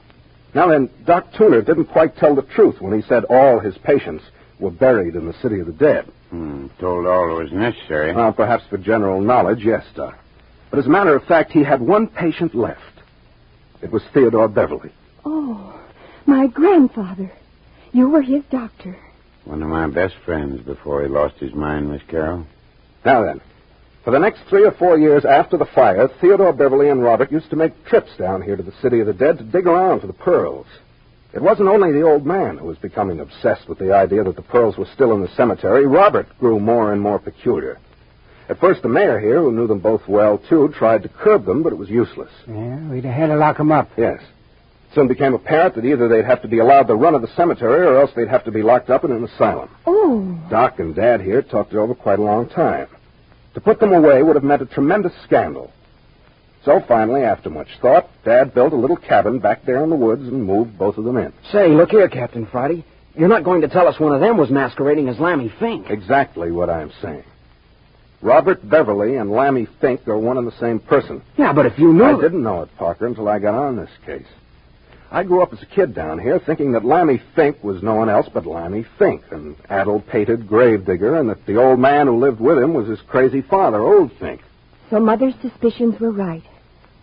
Now 0.55 0.69
then, 0.69 0.90
Doc 1.06 1.32
Tuner 1.37 1.62
didn't 1.62 1.87
quite 1.87 2.17
tell 2.17 2.34
the 2.34 2.43
truth 2.43 2.81
when 2.81 2.93
he 2.93 3.06
said 3.08 3.25
all 3.25 3.58
his 3.58 3.76
patients 3.79 4.23
were 4.58 4.70
buried 4.70 5.17
in 5.17 5.26
the 5.26 5.32
city 5.34 5.61
of 5.61 5.67
the 5.67 5.73
dead. 5.73 6.06
Hmm, 6.31 6.67
told 6.79 7.06
all 7.06 7.29
that 7.29 7.43
was 7.43 7.52
necessary. 7.52 8.12
Well, 8.14 8.32
perhaps 8.32 8.64
for 8.69 8.76
general 8.76 9.20
knowledge, 9.20 9.64
yes, 9.64 9.85
Doc. 9.94 10.19
But 10.70 10.78
as 10.78 10.87
a 10.87 10.90
matter 10.90 11.14
of 11.14 11.25
fact, 11.25 11.52
he 11.52 11.62
had 11.64 11.81
one 11.81 12.06
patient 12.06 12.55
left. 12.55 12.81
It 13.82 13.90
was 13.90 14.02
Theodore 14.12 14.49
Beverly. 14.49 14.93
Oh, 15.25 15.78
my 16.26 16.46
grandfather. 16.49 17.32
You 17.93 18.08
were 18.08 18.23
his 18.23 18.44
doctor. 18.50 18.96
One 19.44 19.62
of 19.62 19.69
my 19.69 19.87
best 19.88 20.14
friends 20.25 20.62
before 20.62 21.02
he 21.02 21.08
lost 21.08 21.37
his 21.37 21.52
mind, 21.52 21.90
Miss 21.90 22.02
Carroll. 22.08 22.46
Now 23.04 23.25
then, 23.25 23.40
for 24.04 24.10
the 24.10 24.19
next 24.19 24.43
three 24.49 24.64
or 24.64 24.72
four 24.72 24.99
years 24.99 25.25
after 25.25 25.56
the 25.56 25.66
fire, 25.66 26.08
Theodore 26.20 26.52
Beverly 26.52 26.88
and 26.88 27.02
Robert 27.02 27.31
used 27.31 27.50
to 27.50 27.56
make 27.56 27.84
trips 27.84 28.10
down 28.19 28.43
here 28.43 28.56
to 28.56 28.62
the 28.62 28.75
City 28.82 29.00
of 29.00 29.06
the 29.06 29.12
Dead 29.12 29.38
to 29.38 29.44
dig 29.44 29.66
around 29.66 30.00
for 30.00 30.06
the 30.06 30.12
pearls. 30.12 30.66
It 31.32 31.40
wasn't 31.40 31.69
only 31.69 31.93
the 31.93 32.02
old 32.02 32.26
man 32.26 32.58
who 32.58 32.66
was 32.66 32.78
becoming 32.78 33.20
obsessed 33.20 33.69
with 33.69 33.78
the 33.78 33.94
idea 33.94 34.22
that 34.25 34.37
the 34.37 34.43
pearls 34.43 34.76
were 34.76 34.88
still 34.93 35.14
in 35.14 35.22
the 35.22 35.34
cemetery. 35.37 35.87
Robert 35.87 36.26
grew 36.38 36.60
more 36.60 36.93
and 36.93 37.00
more 37.00 37.19
peculiar. 37.19 37.78
At 38.49 38.60
first, 38.60 38.82
the 38.82 38.88
mayor 38.88 39.19
here, 39.19 39.40
who 39.40 39.52
knew 39.52 39.66
them 39.66 39.78
both 39.78 40.06
well, 40.06 40.37
too, 40.37 40.69
tried 40.76 41.04
to 41.04 41.08
curb 41.08 41.46
them, 41.46 41.62
but 41.62 41.72
it 41.72 41.76
was 41.76 41.88
useless. 41.88 42.31
Yeah, 42.46 42.88
we'd 42.90 43.04
have 43.04 43.14
had 43.14 43.26
to 43.28 43.37
lock 43.37 43.58
lock 43.58 43.60
'em 43.60 43.72
up. 43.72 43.90
Yes. 43.96 44.20
Soon 44.94 45.09
became 45.09 45.33
apparent 45.33 45.75
that 45.75 45.85
either 45.85 46.06
they'd 46.09 46.25
have 46.25 46.43
to 46.43 46.49
be 46.49 46.59
allowed 46.59 46.87
the 46.87 46.94
run 46.94 47.15
of 47.15 47.23
the 47.23 47.35
cemetery 47.35 47.87
or 47.87 47.99
else 47.99 48.11
they'd 48.15 48.29
have 48.29 48.44
to 48.44 48.50
be 48.50 48.62
locked 48.62 48.91
up 48.91 49.05
in 49.05 49.12
an 49.12 49.25
asylum. 49.25 49.71
Oh. 49.87 50.39
Doc 50.50 50.79
and 50.79 50.94
Dad 50.94 51.23
here 51.23 51.40
talked 51.40 51.73
it 51.73 51.78
over 51.78 51.95
quite 51.95 52.19
a 52.19 52.23
long 52.23 52.49
time. 52.49 52.88
To 53.55 53.61
put 53.61 53.81
them 53.81 53.93
away 53.93 54.23
would 54.23 54.37
have 54.37 54.45
meant 54.45 54.62
a 54.62 54.66
tremendous 54.66 55.12
scandal. 55.25 55.73
So 56.64 56.81
finally, 56.87 57.23
after 57.23 57.50
much 57.50 57.69
thought, 57.81 58.09
Dad 58.25 58.55
built 58.55 58.73
a 58.73 58.76
little 58.76 58.97
cabin 58.97 59.38
back 59.38 59.64
there 59.64 59.83
in 59.83 59.90
the 59.90 59.97
woods 59.97 60.23
and 60.23 60.45
moved 60.45 60.78
both 60.78 60.97
of 60.97 61.05
them 61.05 61.16
in. 61.16 61.33
Say, 61.50 61.69
look 61.69 61.90
here, 61.90 62.09
Captain 62.09 62.47
Friday. 62.47 62.85
You're 63.16 63.28
not 63.28 63.45
going 63.45 63.62
to 63.62 63.69
tell 63.69 63.88
us 63.88 63.99
one 63.99 64.14
of 64.14 64.21
them 64.21 64.37
was 64.37 64.50
masquerading 64.50 65.09
as 65.09 65.19
Lammy 65.19 65.52
Fink. 65.59 65.90
Exactly 65.90 66.50
what 66.50 66.71
I'm 66.71 66.93
saying. 67.02 67.25
Robert 68.21 68.66
Beverly 68.69 69.16
and 69.16 69.31
Lammy 69.31 69.66
Fink 69.81 70.07
are 70.07 70.19
one 70.19 70.38
and 70.38 70.47
the 70.47 70.59
same 70.61 70.78
person. 70.78 71.23
Yeah, 71.37 71.52
but 71.52 71.66
if 71.66 71.78
you 71.78 71.93
knew... 71.93 72.05
I 72.05 72.21
didn't 72.21 72.43
know 72.43 72.62
it, 72.62 72.69
Parker, 72.76 73.07
until 73.07 73.28
I 73.28 73.38
got 73.40 73.55
on 73.55 73.76
this 73.76 73.90
case. 74.07 74.26
I 75.12 75.25
grew 75.25 75.42
up 75.42 75.52
as 75.52 75.61
a 75.61 75.66
kid 75.66 75.95
down 75.95 76.19
here 76.19 76.38
thinking 76.38 76.73
that 76.73 76.87
Lammy 76.87 77.21
Fink 77.37 77.62
was 77.62 77.83
no 77.83 77.95
one 77.97 78.09
else 78.09 78.31
but 78.33 78.47
Lammy 78.47 78.87
Fink, 78.99 79.23
an 79.31 79.57
addle-pated 79.69 80.49
gravedigger, 80.49 81.21
and 81.21 81.28
that 81.28 81.45
the 81.45 81.57
old 81.57 81.78
man 81.78 82.07
who 82.07 82.19
lived 82.19 82.40
with 82.40 82.57
him 82.57 82.73
was 82.73 82.88
his 82.88 83.00
crazy 83.02 83.42
father, 83.42 83.83
Old 83.83 84.11
Fink. 84.19 84.40
So 84.88 84.99
Mother's 85.00 85.35
suspicions 85.42 86.00
were 86.00 86.11
right. 86.11 86.42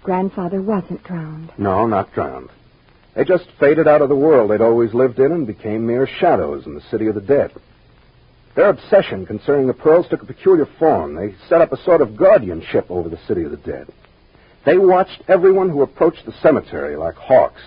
Grandfather 0.02 0.60
wasn't 0.60 1.04
drowned. 1.04 1.52
No, 1.60 1.86
not 1.86 2.12
drowned. 2.12 2.50
They 3.14 3.26
just 3.26 3.46
faded 3.60 3.88
out 3.88 4.02
of 4.02 4.10
the 4.10 4.16
world 4.16 4.50
they'd 4.50 4.60
always 4.60 4.96
lived 4.96 5.20
in 5.20 5.32
and 5.32 5.46
became 5.46 5.86
mere 5.86 6.08
shadows 6.08 6.66
in 6.66 6.74
the 6.74 6.82
city 6.90 7.06
of 7.06 7.16
the 7.16 7.22
dead. 7.22 7.52
Their 8.56 8.70
obsession 8.70 9.28
concerning 9.28 9.68
the 9.68 9.74
pearls 9.74 10.08
took 10.10 10.24
a 10.24 10.26
peculiar 10.26 10.66
form. 10.80 11.14
They 11.14 11.36
set 11.48 11.62
up 11.62 11.72
a 11.72 11.84
sort 11.84 12.02
of 12.02 12.18
guardianship 12.18 12.90
over 12.90 13.08
the 13.08 13.20
city 13.28 13.44
of 13.44 13.52
the 13.52 13.58
dead. 13.58 13.88
They 14.66 14.80
watched 14.80 15.22
everyone 15.28 15.70
who 15.70 15.84
approached 15.84 16.26
the 16.26 16.34
cemetery 16.42 16.96
like 16.96 17.14
hawks. 17.14 17.62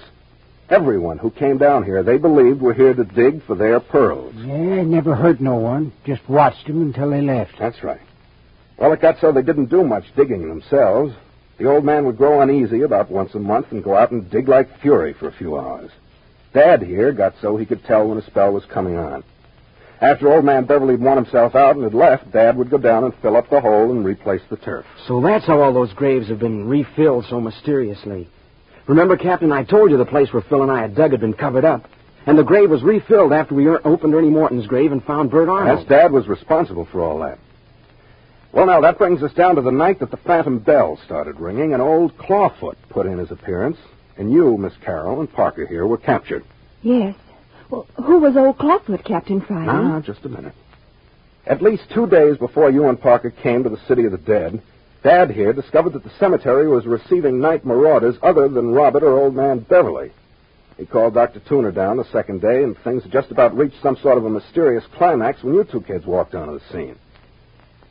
Everyone 0.70 1.18
who 1.18 1.30
came 1.30 1.58
down 1.58 1.84
here, 1.84 2.02
they 2.02 2.16
believed, 2.16 2.62
were 2.62 2.72
here 2.72 2.94
to 2.94 3.04
dig 3.04 3.42
for 3.44 3.54
their 3.54 3.80
pearls. 3.80 4.34
Yeah, 4.36 4.82
never 4.82 5.14
hurt 5.14 5.40
no 5.40 5.56
one. 5.56 5.92
Just 6.04 6.26
watched 6.28 6.52
watched 6.56 6.70
'em 6.70 6.82
until 6.82 7.10
they 7.10 7.20
left. 7.20 7.58
That's 7.58 7.82
right. 7.84 8.00
Well, 8.78 8.92
it 8.92 9.00
got 9.00 9.18
so 9.18 9.32
they 9.32 9.42
didn't 9.42 9.70
do 9.70 9.84
much 9.84 10.04
digging 10.16 10.48
themselves. 10.48 11.14
The 11.58 11.66
old 11.66 11.84
man 11.84 12.04
would 12.06 12.16
grow 12.16 12.40
uneasy 12.40 12.82
about 12.82 13.10
once 13.10 13.34
a 13.34 13.38
month 13.38 13.66
and 13.70 13.84
go 13.84 13.94
out 13.94 14.10
and 14.10 14.28
dig 14.30 14.48
like 14.48 14.78
fury 14.78 15.12
for 15.12 15.28
a 15.28 15.32
few 15.32 15.58
hours. 15.58 15.90
Dad 16.52 16.82
here 16.82 17.12
got 17.12 17.34
so 17.40 17.56
he 17.56 17.66
could 17.66 17.84
tell 17.84 18.08
when 18.08 18.18
a 18.18 18.22
spell 18.22 18.52
was 18.52 18.64
coming 18.64 18.96
on. 18.96 19.22
After 20.00 20.32
old 20.32 20.44
man 20.44 20.64
Beverly 20.64 20.94
had 20.94 21.00
worn 21.00 21.16
himself 21.16 21.54
out 21.54 21.76
and 21.76 21.84
had 21.84 21.94
left, 21.94 22.32
Dad 22.32 22.56
would 22.56 22.70
go 22.70 22.78
down 22.78 23.04
and 23.04 23.14
fill 23.22 23.36
up 23.36 23.48
the 23.48 23.60
hole 23.60 23.92
and 23.92 24.04
replace 24.04 24.42
the 24.50 24.56
turf. 24.56 24.84
So 25.06 25.20
that's 25.20 25.46
how 25.46 25.60
all 25.60 25.72
those 25.72 25.92
graves 25.92 26.28
have 26.28 26.40
been 26.40 26.68
refilled 26.68 27.26
so 27.26 27.40
mysteriously. 27.40 28.28
Remember, 28.86 29.16
Captain, 29.16 29.52
I 29.52 29.64
told 29.64 29.90
you 29.90 29.96
the 29.96 30.04
place 30.04 30.32
where 30.32 30.42
Phil 30.42 30.62
and 30.62 30.70
I 30.70 30.82
had 30.82 30.94
dug 30.94 31.12
had 31.12 31.20
been 31.20 31.34
covered 31.34 31.64
up. 31.64 31.88
And 32.26 32.38
the 32.38 32.44
grave 32.44 32.70
was 32.70 32.82
refilled 32.82 33.32
after 33.32 33.54
we 33.54 33.68
opened 33.68 34.14
Ernie 34.14 34.30
Morton's 34.30 34.66
grave 34.66 34.92
and 34.92 35.02
found 35.02 35.30
Bert 35.30 35.48
Arnold. 35.48 35.78
That's 35.78 35.88
Dad 35.88 36.12
was 36.12 36.28
responsible 36.28 36.84
for 36.84 37.00
all 37.00 37.18
that. 37.20 37.38
Well, 38.52 38.66
now, 38.66 38.80
that 38.82 38.98
brings 38.98 39.22
us 39.22 39.32
down 39.32 39.56
to 39.56 39.62
the 39.62 39.72
night 39.72 40.00
that 40.00 40.10
the 40.10 40.18
Phantom 40.18 40.58
Bell 40.58 40.98
started 41.04 41.40
ringing, 41.40 41.72
and 41.72 41.80
old 41.80 42.16
Clawfoot 42.18 42.76
put 42.90 43.06
in 43.06 43.18
his 43.18 43.30
appearance, 43.30 43.78
and 44.18 44.30
you, 44.30 44.56
Miss 44.58 44.74
Carroll, 44.84 45.20
and 45.20 45.32
Parker 45.32 45.66
here 45.66 45.86
were 45.86 45.96
captured. 45.96 46.44
Yes. 46.82 47.16
Well, 47.70 47.86
who 47.94 48.18
was 48.18 48.36
old 48.36 48.58
Clawfoot, 48.58 49.04
Captain 49.04 49.40
Friday? 49.40 49.66
Now, 49.66 50.00
just 50.00 50.24
a 50.26 50.28
minute. 50.28 50.54
At 51.46 51.62
least 51.62 51.84
two 51.92 52.06
days 52.06 52.36
before 52.36 52.70
you 52.70 52.88
and 52.88 53.00
Parker 53.00 53.30
came 53.30 53.64
to 53.64 53.70
the 53.70 53.80
City 53.88 54.04
of 54.04 54.12
the 54.12 54.18
Dead, 54.18 54.62
Dad 55.02 55.32
here 55.32 55.52
discovered 55.52 55.94
that 55.94 56.04
the 56.04 56.12
cemetery 56.20 56.68
was 56.68 56.86
receiving 56.86 57.40
night 57.40 57.64
marauders 57.64 58.16
other 58.22 58.48
than 58.48 58.72
Robert 58.72 59.02
or 59.02 59.18
Old 59.18 59.34
Man 59.34 59.58
Beverly. 59.58 60.12
He 60.76 60.86
called 60.86 61.14
Dr. 61.14 61.40
Tuner 61.40 61.72
down 61.72 61.96
the 61.96 62.04
second 62.12 62.40
day, 62.40 62.62
and 62.62 62.78
things 62.78 63.02
had 63.02 63.12
just 63.12 63.30
about 63.30 63.56
reached 63.56 63.82
some 63.82 63.96
sort 63.96 64.16
of 64.16 64.24
a 64.24 64.30
mysterious 64.30 64.84
climax 64.96 65.42
when 65.42 65.54
you 65.54 65.64
two 65.64 65.80
kids 65.80 66.06
walked 66.06 66.34
onto 66.34 66.58
the 66.58 66.72
scene. 66.72 66.96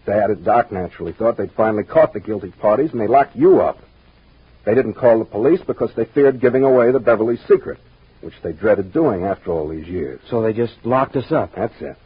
Dad 0.06 0.30
and 0.30 0.44
Doc 0.44 0.72
naturally 0.72 1.12
thought 1.12 1.38
they'd 1.38 1.52
finally 1.52 1.84
caught 1.84 2.14
the 2.14 2.20
guilty 2.20 2.52
parties, 2.52 2.92
and 2.92 3.00
they 3.00 3.08
locked 3.08 3.36
you 3.36 3.62
up. 3.62 3.80
They 4.66 4.74
didn't 4.74 4.94
call 4.94 5.20
the 5.20 5.26
police 5.26 5.62
because 5.66 5.92
they 5.96 6.06
feared 6.06 6.40
giving 6.40 6.64
away 6.64 6.92
the 6.92 7.00
Beverly 7.00 7.38
secret, 7.48 7.78
which 8.22 8.34
they 8.42 8.54
dreaded 8.54 8.94
doing 8.94 9.24
after 9.24 9.52
all 9.52 9.68
these 9.68 9.88
years. 9.88 10.22
So 10.30 10.42
they 10.42 10.54
just 10.54 10.74
locked 10.84 11.16
us 11.16 11.32
up. 11.32 11.56
That's 11.56 11.80
it. 11.82 11.98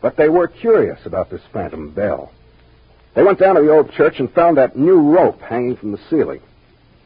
But 0.00 0.16
they 0.16 0.28
were 0.28 0.48
curious 0.48 0.98
about 1.06 1.30
this 1.30 1.42
phantom 1.52 1.90
bell. 1.90 2.32
They 3.14 3.22
went 3.22 3.38
down 3.38 3.56
to 3.56 3.62
the 3.62 3.70
old 3.70 3.92
church 3.92 4.20
and 4.20 4.32
found 4.32 4.56
that 4.56 4.76
new 4.76 4.98
rope 5.14 5.40
hanging 5.40 5.76
from 5.76 5.92
the 5.92 6.00
ceiling. 6.08 6.40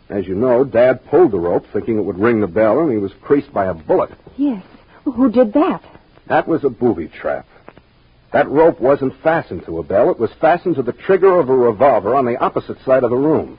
As 0.08 0.26
you 0.26 0.34
know, 0.34 0.62
Dad 0.62 1.04
pulled 1.06 1.32
the 1.32 1.38
rope 1.38 1.66
thinking 1.72 1.98
it 1.98 2.04
would 2.04 2.18
ring 2.18 2.40
the 2.40 2.46
bell, 2.46 2.78
and 2.80 2.92
he 2.92 2.98
was 2.98 3.12
creased 3.22 3.52
by 3.52 3.66
a 3.66 3.74
bullet. 3.74 4.10
Yes. 4.36 4.64
Who 5.04 5.30
did 5.30 5.52
that? 5.54 5.82
That 6.28 6.46
was 6.46 6.64
a 6.64 6.70
booby 6.70 7.08
trap. 7.08 7.46
That 8.32 8.48
rope 8.48 8.80
wasn't 8.80 9.20
fastened 9.22 9.64
to 9.66 9.78
a 9.78 9.82
bell. 9.82 10.10
It 10.10 10.18
was 10.18 10.30
fastened 10.40 10.76
to 10.76 10.82
the 10.82 10.92
trigger 10.92 11.38
of 11.38 11.48
a 11.48 11.56
revolver 11.56 12.14
on 12.14 12.24
the 12.24 12.36
opposite 12.36 12.78
side 12.84 13.02
of 13.02 13.10
the 13.10 13.16
room. 13.16 13.58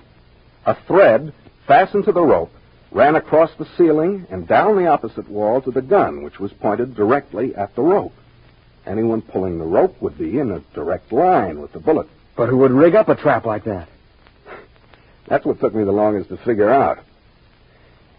A 0.65 0.75
thread 0.87 1.33
fastened 1.65 2.05
to 2.05 2.11
the 2.11 2.21
rope 2.21 2.51
ran 2.91 3.15
across 3.15 3.51
the 3.57 3.67
ceiling 3.77 4.25
and 4.29 4.47
down 4.47 4.77
the 4.77 4.87
opposite 4.87 5.29
wall 5.29 5.61
to 5.61 5.71
the 5.71 5.81
gun, 5.81 6.23
which 6.23 6.39
was 6.39 6.53
pointed 6.53 6.95
directly 6.95 7.53
at 7.55 7.75
the 7.75 7.81
rope. 7.81 8.13
Anyone 8.85 9.21
pulling 9.21 9.57
the 9.57 9.65
rope 9.65 10.01
would 10.01 10.17
be 10.17 10.39
in 10.39 10.51
a 10.51 10.61
direct 10.73 11.11
line 11.11 11.59
with 11.59 11.73
the 11.73 11.79
bullet. 11.79 12.07
But 12.37 12.49
who 12.49 12.57
would 12.57 12.71
rig 12.71 12.95
up 12.95 13.09
a 13.09 13.15
trap 13.15 13.45
like 13.45 13.65
that? 13.65 13.89
That's 15.27 15.43
what 15.43 15.59
took 15.59 15.73
me 15.73 15.83
the 15.83 15.91
longest 15.91 16.29
to 16.29 16.37
figure 16.37 16.69
out. 16.69 16.99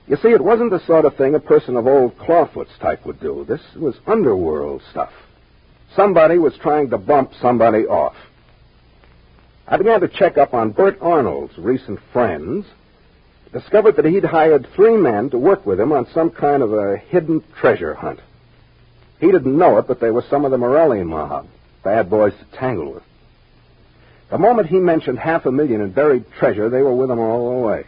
You 0.09 0.17
see, 0.17 0.29
it 0.29 0.43
wasn't 0.43 0.71
the 0.71 0.85
sort 0.87 1.05
of 1.05 1.17
thing 1.17 1.35
a 1.35 1.41
person 1.41 1.77
of 1.77 1.87
old 1.87 2.19
Clawfoot's 2.19 2.77
type 2.81 3.07
would 3.07 3.21
do. 3.21 3.47
This 3.49 3.61
was 3.77 3.95
underworld 4.07 4.83
stuff. 4.91 5.13
Somebody 5.95 6.39
was 6.39 6.55
trying 6.61 6.91
to 6.91 6.99
bump 6.99 7.33
somebody 7.41 7.87
off. 7.87 8.17
I 9.67 9.77
began 9.77 10.01
to 10.01 10.09
check 10.09 10.37
up 10.37 10.53
on 10.53 10.73
Bert 10.73 10.99
Arnold's 11.01 11.57
recent 11.57 12.01
friends, 12.13 12.67
discovered 13.53 13.97
that 13.97 14.05
he'd 14.05 14.25
hired 14.25 14.67
three 14.75 14.97
men 14.97 15.31
to 15.31 15.39
work 15.39 15.65
with 15.65 15.79
him 15.79 15.93
on 15.93 16.07
some 16.13 16.31
kind 16.31 16.63
of 16.63 16.73
a 16.73 16.97
hidden 16.97 17.43
treasure 17.61 17.95
hunt. 17.95 18.21
He 19.21 19.31
didn't 19.31 19.57
know 19.57 19.79
it, 19.79 19.87
but 19.87 20.01
they 20.01 20.11
were 20.11 20.25
some 20.29 20.45
of 20.45 20.51
the 20.51 20.59
Morelli 20.59 21.05
mob, 21.05 21.47
bad 21.85 22.11
boys 22.11 22.33
to 22.33 22.57
tangle 22.57 22.95
with. 22.95 23.03
The 24.31 24.39
moment 24.39 24.69
he 24.69 24.79
mentioned 24.79 25.19
half 25.19 25.47
a 25.47 25.53
million 25.53 25.81
in 25.81 25.91
buried 25.91 26.31
treasure, 26.33 26.69
they 26.69 26.83
were 26.83 26.95
with 26.95 27.11
him 27.11 27.19
all 27.19 27.51
the 27.51 27.67
way. 27.67 27.85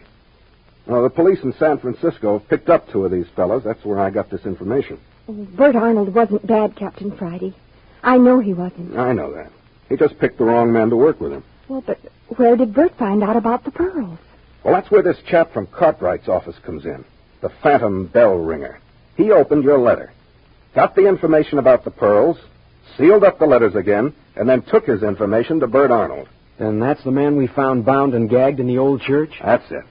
Well, 0.87 1.03
the 1.03 1.11
police 1.11 1.41
in 1.43 1.53
San 1.55 1.79
Francisco 1.79 2.39
picked 2.39 2.71
up 2.71 2.91
two 2.91 3.05
of 3.05 3.13
these 3.13 3.29
fellows. 3.37 3.63
That's 3.65 3.85
where 3.85 4.01
I 4.01 4.11
got 4.11 4.31
this 4.31 4.47
information. 4.47 4.99
Bert 5.29 5.77
Arnold 5.77 6.15
wasn't 6.15 6.47
bad, 6.47 6.75
Captain 6.77 7.17
Friday. 7.17 7.55
I 8.03 8.17
know 8.17 8.41
he 8.41 8.55
wasn't. 8.55 8.97
I 8.97 9.13
know 9.13 9.33
that. 9.35 9.53
He 9.89 9.97
just 9.97 10.19
picked 10.19 10.39
the 10.39 10.45
wrong 10.45 10.73
man 10.73 10.91
to 10.91 10.97
work 10.97 11.21
with 11.21 11.33
him. 11.33 11.45
Well, 11.69 11.83
but 11.83 11.99
where 12.37 12.57
did 12.57 12.75
Bert 12.75 12.97
find 12.97 13.23
out 13.23 13.37
about 13.37 13.65
the 13.65 13.71
pearls? 13.71 14.19
Well, 14.65 14.75
that's 14.75 14.91
where 14.91 15.03
this 15.03 15.19
chap 15.27 15.53
from 15.53 15.67
Cartwright's 15.67 16.29
office 16.29 16.57
comes 16.65 16.85
in. 16.85 17.05
The 17.43 17.51
Phantom 17.63 18.07
Bell 18.07 18.35
Ringer. 18.37 18.81
He 19.17 19.31
opened 19.31 19.65
your 19.65 19.79
letter, 19.79 20.13
got 20.75 20.95
the 20.95 21.07
information 21.07 21.59
about 21.59 21.85
the 21.85 21.91
pearls, 21.91 22.39
sealed 22.97 23.25
up 23.25 23.39
the 23.39 23.47
letters 23.47 23.75
again, 23.75 24.15
and 24.37 24.49
then 24.49 24.63
took 24.63 24.87
his 24.87 25.03
information 25.03 25.61
to 25.61 25.67
Bert 25.67 25.91
Arnold. 25.91 26.29
Then 26.59 26.79
that's 26.79 27.03
the 27.05 27.11
man 27.11 27.37
we 27.37 27.47
found 27.47 27.85
bound 27.85 28.15
and 28.15 28.29
gagged 28.29 28.61
in 28.61 28.67
the 28.67 28.79
old 28.79 29.01
church? 29.03 29.31
That's 29.43 29.71
it. 29.71 29.85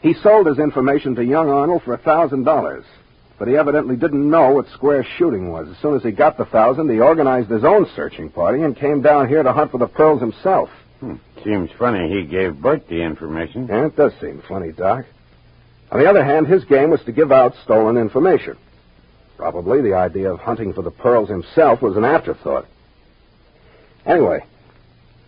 He 0.00 0.14
sold 0.22 0.46
his 0.46 0.58
information 0.58 1.14
to 1.16 1.24
young 1.24 1.50
Arnold 1.50 1.82
for 1.82 1.94
a 1.94 1.98
thousand 1.98 2.44
dollars. 2.44 2.84
But 3.38 3.48
he 3.48 3.56
evidently 3.56 3.96
didn't 3.96 4.28
know 4.28 4.50
what 4.50 4.66
square 4.74 5.06
shooting 5.16 5.52
was. 5.52 5.68
As 5.68 5.76
soon 5.80 5.94
as 5.94 6.02
he 6.02 6.10
got 6.10 6.36
the 6.38 6.44
thousand, 6.44 6.90
he 6.90 6.98
organized 6.98 7.50
his 7.50 7.62
own 7.62 7.86
searching 7.94 8.30
party 8.30 8.62
and 8.62 8.76
came 8.76 9.00
down 9.00 9.28
here 9.28 9.42
to 9.42 9.52
hunt 9.52 9.70
for 9.70 9.78
the 9.78 9.86
pearls 9.86 10.20
himself. 10.20 10.70
Hmm. 11.00 11.16
Seems 11.44 11.70
funny 11.78 12.08
he 12.08 12.26
gave 12.26 12.60
Bert 12.60 12.88
the 12.88 13.02
information. 13.02 13.68
Yeah, 13.68 13.86
it 13.86 13.96
does 13.96 14.12
seem 14.20 14.42
funny, 14.48 14.72
Doc. 14.72 15.04
On 15.92 16.00
the 16.00 16.10
other 16.10 16.24
hand, 16.24 16.48
his 16.48 16.64
game 16.64 16.90
was 16.90 17.02
to 17.04 17.12
give 17.12 17.30
out 17.30 17.54
stolen 17.64 17.96
information. 17.96 18.56
Probably 19.36 19.80
the 19.80 19.94
idea 19.94 20.32
of 20.32 20.40
hunting 20.40 20.72
for 20.72 20.82
the 20.82 20.90
pearls 20.90 21.28
himself 21.28 21.80
was 21.80 21.96
an 21.96 22.04
afterthought. 22.04 22.66
Anyway, 24.08 24.42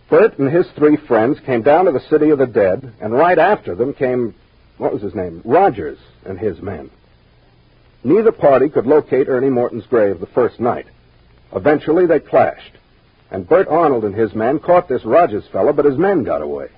Bert 0.09 0.39
and 0.39 0.51
his 0.51 0.65
three 0.75 0.97
friends 0.97 1.39
came 1.45 1.61
down 1.61 1.85
to 1.85 1.91
the 1.91 2.01
City 2.09 2.31
of 2.31 2.39
the 2.39 2.47
Dead, 2.47 2.93
and 2.99 3.13
right 3.13 3.37
after 3.37 3.75
them 3.75 3.93
came, 3.93 4.33
what 4.77 4.91
was 4.91 5.03
his 5.03 5.15
name? 5.15 5.41
Rogers 5.45 5.99
and 6.25 6.39
his 6.39 6.59
men. 6.61 6.89
Neither 8.03 8.31
party 8.31 8.67
could 8.67 8.87
locate 8.87 9.29
Ernie 9.29 9.51
Morton's 9.51 9.85
grave 9.85 10.19
the 10.19 10.25
first 10.25 10.59
night. 10.59 10.87
Eventually, 11.53 12.07
they 12.07 12.19
clashed, 12.19 12.73
and 13.29 13.47
Bert 13.47 13.67
Arnold 13.67 14.03
and 14.03 14.15
his 14.15 14.33
men 14.33 14.57
caught 14.57 14.89
this 14.89 15.05
Rogers 15.05 15.45
fellow, 15.51 15.71
but 15.71 15.85
his 15.85 15.97
men 15.97 16.23
got 16.23 16.41
away. 16.41 16.69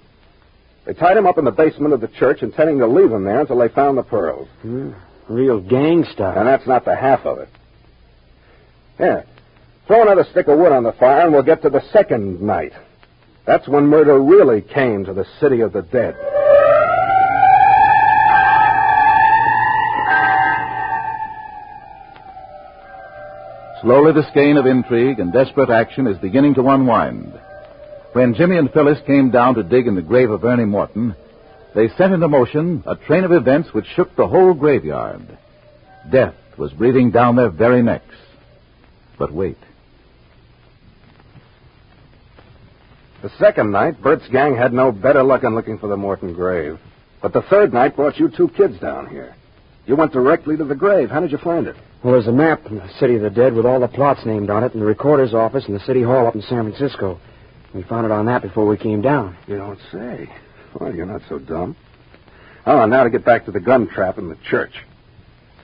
They 0.85 0.93
tied 0.93 1.15
him 1.15 1.25
up 1.25 1.37
in 1.37 1.45
the 1.45 1.51
basement 1.51 1.93
of 1.93 2.01
the 2.01 2.09
church, 2.09 2.43
intending 2.43 2.79
to 2.79 2.87
leave 2.87 3.11
him 3.11 3.23
there 3.23 3.39
until 3.39 3.57
they 3.57 3.69
found 3.69 3.97
the 3.97 4.03
pearls. 4.03 4.49
Hmm. 4.61 4.91
Real 5.29 5.61
gang 5.61 6.03
stuff. 6.11 6.35
And 6.35 6.45
that's 6.45 6.67
not 6.67 6.83
the 6.83 6.95
half 6.95 7.25
of 7.25 7.37
it. 7.37 7.47
Here, 8.97 9.25
throw 9.87 10.01
another 10.01 10.25
stick 10.31 10.47
of 10.47 10.57
wood 10.57 10.71
on 10.71 10.83
the 10.83 10.93
fire, 10.93 11.21
and 11.21 11.33
we'll 11.33 11.43
get 11.43 11.61
to 11.63 11.69
the 11.69 11.83
second 11.91 12.41
night. 12.41 12.73
That's 13.45 13.67
when 13.67 13.87
murder 13.87 14.19
really 14.19 14.61
came 14.61 15.05
to 15.05 15.13
the 15.13 15.25
city 15.39 15.61
of 15.61 15.73
the 15.73 15.81
dead. 15.81 16.15
Slowly, 23.81 24.13
the 24.13 24.25
skein 24.31 24.55
of 24.55 24.65
intrigue 24.65 25.19
and 25.19 25.33
desperate 25.33 25.69
action 25.69 26.07
is 26.07 26.17
beginning 26.19 26.53
to 26.53 26.69
unwind. 26.69 27.33
When 28.13 28.33
Jimmy 28.33 28.57
and 28.57 28.71
Phyllis 28.71 28.99
came 29.05 29.29
down 29.29 29.55
to 29.55 29.63
dig 29.63 29.87
in 29.87 29.95
the 29.95 30.01
grave 30.01 30.31
of 30.31 30.45
Ernie 30.45 30.63
Morton, 30.63 31.15
they 31.75 31.89
set 31.97 32.11
into 32.11 32.29
motion 32.29 32.83
a 32.85 32.95
train 32.95 33.25
of 33.25 33.33
events 33.33 33.73
which 33.73 33.85
shook 33.93 34.15
the 34.15 34.27
whole 34.27 34.53
graveyard. 34.53 35.37
Death 36.09 36.35
was 36.57 36.71
breathing 36.71 37.11
down 37.11 37.35
their 37.35 37.49
very 37.49 37.81
necks. 37.83 38.15
But 39.19 39.33
wait. 39.33 39.57
The 43.23 43.31
second 43.39 43.71
night, 43.71 44.01
Bert's 44.01 44.27
gang 44.33 44.53
had 44.53 44.73
no 44.73 44.91
better 44.91 45.23
luck 45.23 45.45
in 45.45 45.55
looking 45.55 45.77
for 45.77 45.87
the 45.87 45.95
Morton 45.95 46.33
grave. 46.33 46.77
But 47.21 47.31
the 47.31 47.41
third 47.43 47.71
night 47.71 47.95
brought 47.95 48.19
you 48.19 48.29
two 48.29 48.49
kids 48.49 48.77
down 48.81 49.07
here. 49.07 49.33
You 49.85 49.95
went 49.95 50.11
directly 50.11 50.57
to 50.57 50.65
the 50.65 50.75
grave. 50.75 51.09
How 51.09 51.21
did 51.21 51.31
you 51.31 51.37
find 51.37 51.65
it? 51.65 51.77
Well, 52.03 52.11
there's 52.11 52.27
a 52.27 52.33
map 52.33 52.65
in 52.65 52.75
the 52.75 52.89
City 52.99 53.15
of 53.15 53.21
the 53.21 53.29
Dead 53.29 53.53
with 53.53 53.65
all 53.65 53.79
the 53.79 53.87
plots 53.87 54.25
named 54.25 54.49
on 54.49 54.65
it 54.65 54.73
in 54.73 54.81
the 54.81 54.85
recorder's 54.85 55.33
office 55.33 55.63
in 55.69 55.73
the 55.73 55.79
City 55.79 56.03
Hall 56.03 56.27
up 56.27 56.35
in 56.35 56.41
San 56.41 56.69
Francisco. 56.69 57.17
We 57.73 57.83
found 57.83 58.05
it 58.05 58.11
on 58.11 58.25
that 58.25 58.41
before 58.41 58.67
we 58.67 58.75
came 58.75 59.01
down. 59.01 59.37
You 59.47 59.55
don't 59.55 59.79
say. 59.89 60.29
Well, 60.77 60.93
you're 60.93 61.05
not 61.05 61.21
so 61.29 61.39
dumb. 61.39 61.77
Oh, 62.65 62.85
now 62.85 63.05
to 63.05 63.09
get 63.09 63.23
back 63.23 63.45
to 63.45 63.51
the 63.51 63.61
gun 63.61 63.87
trap 63.87 64.17
in 64.17 64.27
the 64.27 64.37
church. 64.49 64.73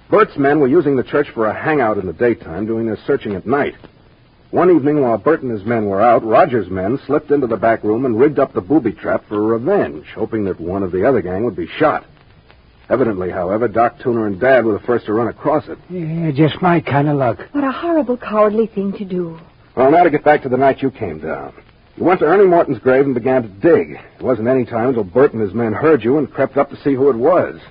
Bert's 0.10 0.38
men 0.38 0.62
were 0.62 0.68
using 0.68 0.96
the 0.96 1.04
church 1.04 1.28
for 1.34 1.48
a 1.48 1.54
hangout 1.54 1.98
in 1.98 2.06
the 2.06 2.13
daytime, 2.13 2.68
doing 2.68 2.86
their 2.86 2.98
searching 3.06 3.36
at 3.36 3.46
night. 3.46 3.75
One 4.51 4.72
evening, 4.72 5.01
while 5.01 5.20
Bert 5.20 5.44
and 5.44 5.51
his 5.51 5.63
men 5.63 5.86
were 5.86 6.01
out, 6.01 6.24
Roger's 6.24 6.70
men 6.70 7.00
slipped 7.06 7.29
into 7.29 7.46
the 7.46 7.56
back 7.56 7.84
room 7.84 8.06
and 8.06 8.20
rigged 8.20 8.39
up 8.39 8.51
the 8.51 8.62
booby 8.62 8.94
trap 8.94 9.24
for 9.27 9.39
revenge, 9.39 10.08
hoping 10.15 10.46
that 10.46 10.60
one 10.60 10.82
of 10.82 10.91
the 10.91 11.08
other 11.08 11.22
gang 11.22 11.46
would 11.46 11.56
be 11.56 11.68
shot. 11.68 12.03
Evidently, 12.89 13.29
however, 13.29 13.68
Doc 13.68 14.00
Tuner 14.00 14.25
and 14.25 14.39
Dad 14.39 14.65
were 14.65 14.74
the 14.74 14.79
first 14.79 15.06
to 15.06 15.13
run 15.13 15.27
across 15.27 15.68
it. 15.68 15.77
Yeah, 15.88 16.32
just 16.32 16.60
my 16.63 16.79
kind 16.82 17.08
of 17.08 17.18
luck. 17.18 17.38
What 17.51 17.63
a 17.63 17.72
horrible, 17.72 18.18
cowardly 18.18 18.65
thing 18.65 18.94
to 18.94 19.06
do. 19.06 19.39
Well, 19.75 19.91
now 19.91 20.03
to 20.03 20.10
get 20.10 20.24
back 20.24 20.41
to 20.41 20.50
the 20.50 20.58
night 20.58 20.82
you 20.82 20.89
came 20.89 21.20
down. 21.20 21.53
You 21.96 22.06
went 22.06 22.20
to 22.22 22.25
Ernie 22.25 22.48
Morton's 22.48 22.79
grave 22.79 23.06
and 23.06 23.13
began 23.13 23.44
to 23.44 23.48
dig. 23.50 24.00
It 24.18 24.24
wasn't 24.24 24.48
any 24.48 24.65
time 24.65 24.89
until 24.89 25.03
Bert 25.03 25.34
and 25.34 25.41
his 25.44 25.53
men 25.53 25.74
heard 25.74 26.03
you 26.03 26.18
and 26.18 26.32
crept 26.32 26.58
up 26.58 26.72
to 26.72 26.77
see 26.77 26.96
who 26.96 27.12
it 27.12 27.18
was. 27.18 27.62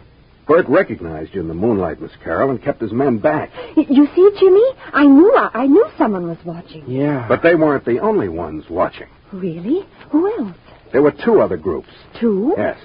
Bert 0.49 0.67
recognized 0.69 1.35
you 1.35 1.43
in 1.43 1.49
the 1.49 1.55
moonlight, 1.55 2.01
Miss 2.01 2.11
Carroll, 2.25 2.51
and 2.51 2.63
kept 2.63 2.81
his 2.81 2.91
men 2.93 3.19
back. 3.19 3.51
You 3.77 4.09
see, 4.17 4.31
Jimmy? 4.41 4.65
I 4.93 5.05
knew 5.05 5.33
uh, 5.35 5.51
I 5.53 5.67
knew 5.67 5.87
someone 5.99 6.27
was 6.27 6.39
watching. 6.45 6.85
Yeah. 6.89 7.27
But 7.29 7.43
they 7.43 7.55
weren't 7.55 7.85
the 7.85 7.99
only 8.01 8.29
ones 8.29 8.65
watching. 8.71 9.09
Really? 9.31 9.87
Who 10.11 10.27
else? 10.39 10.57
There 10.91 11.03
were 11.03 11.13
two 11.13 11.41
other 11.41 11.59
groups. 11.59 11.91
Two? 12.19 12.55
Yes. 12.57 12.79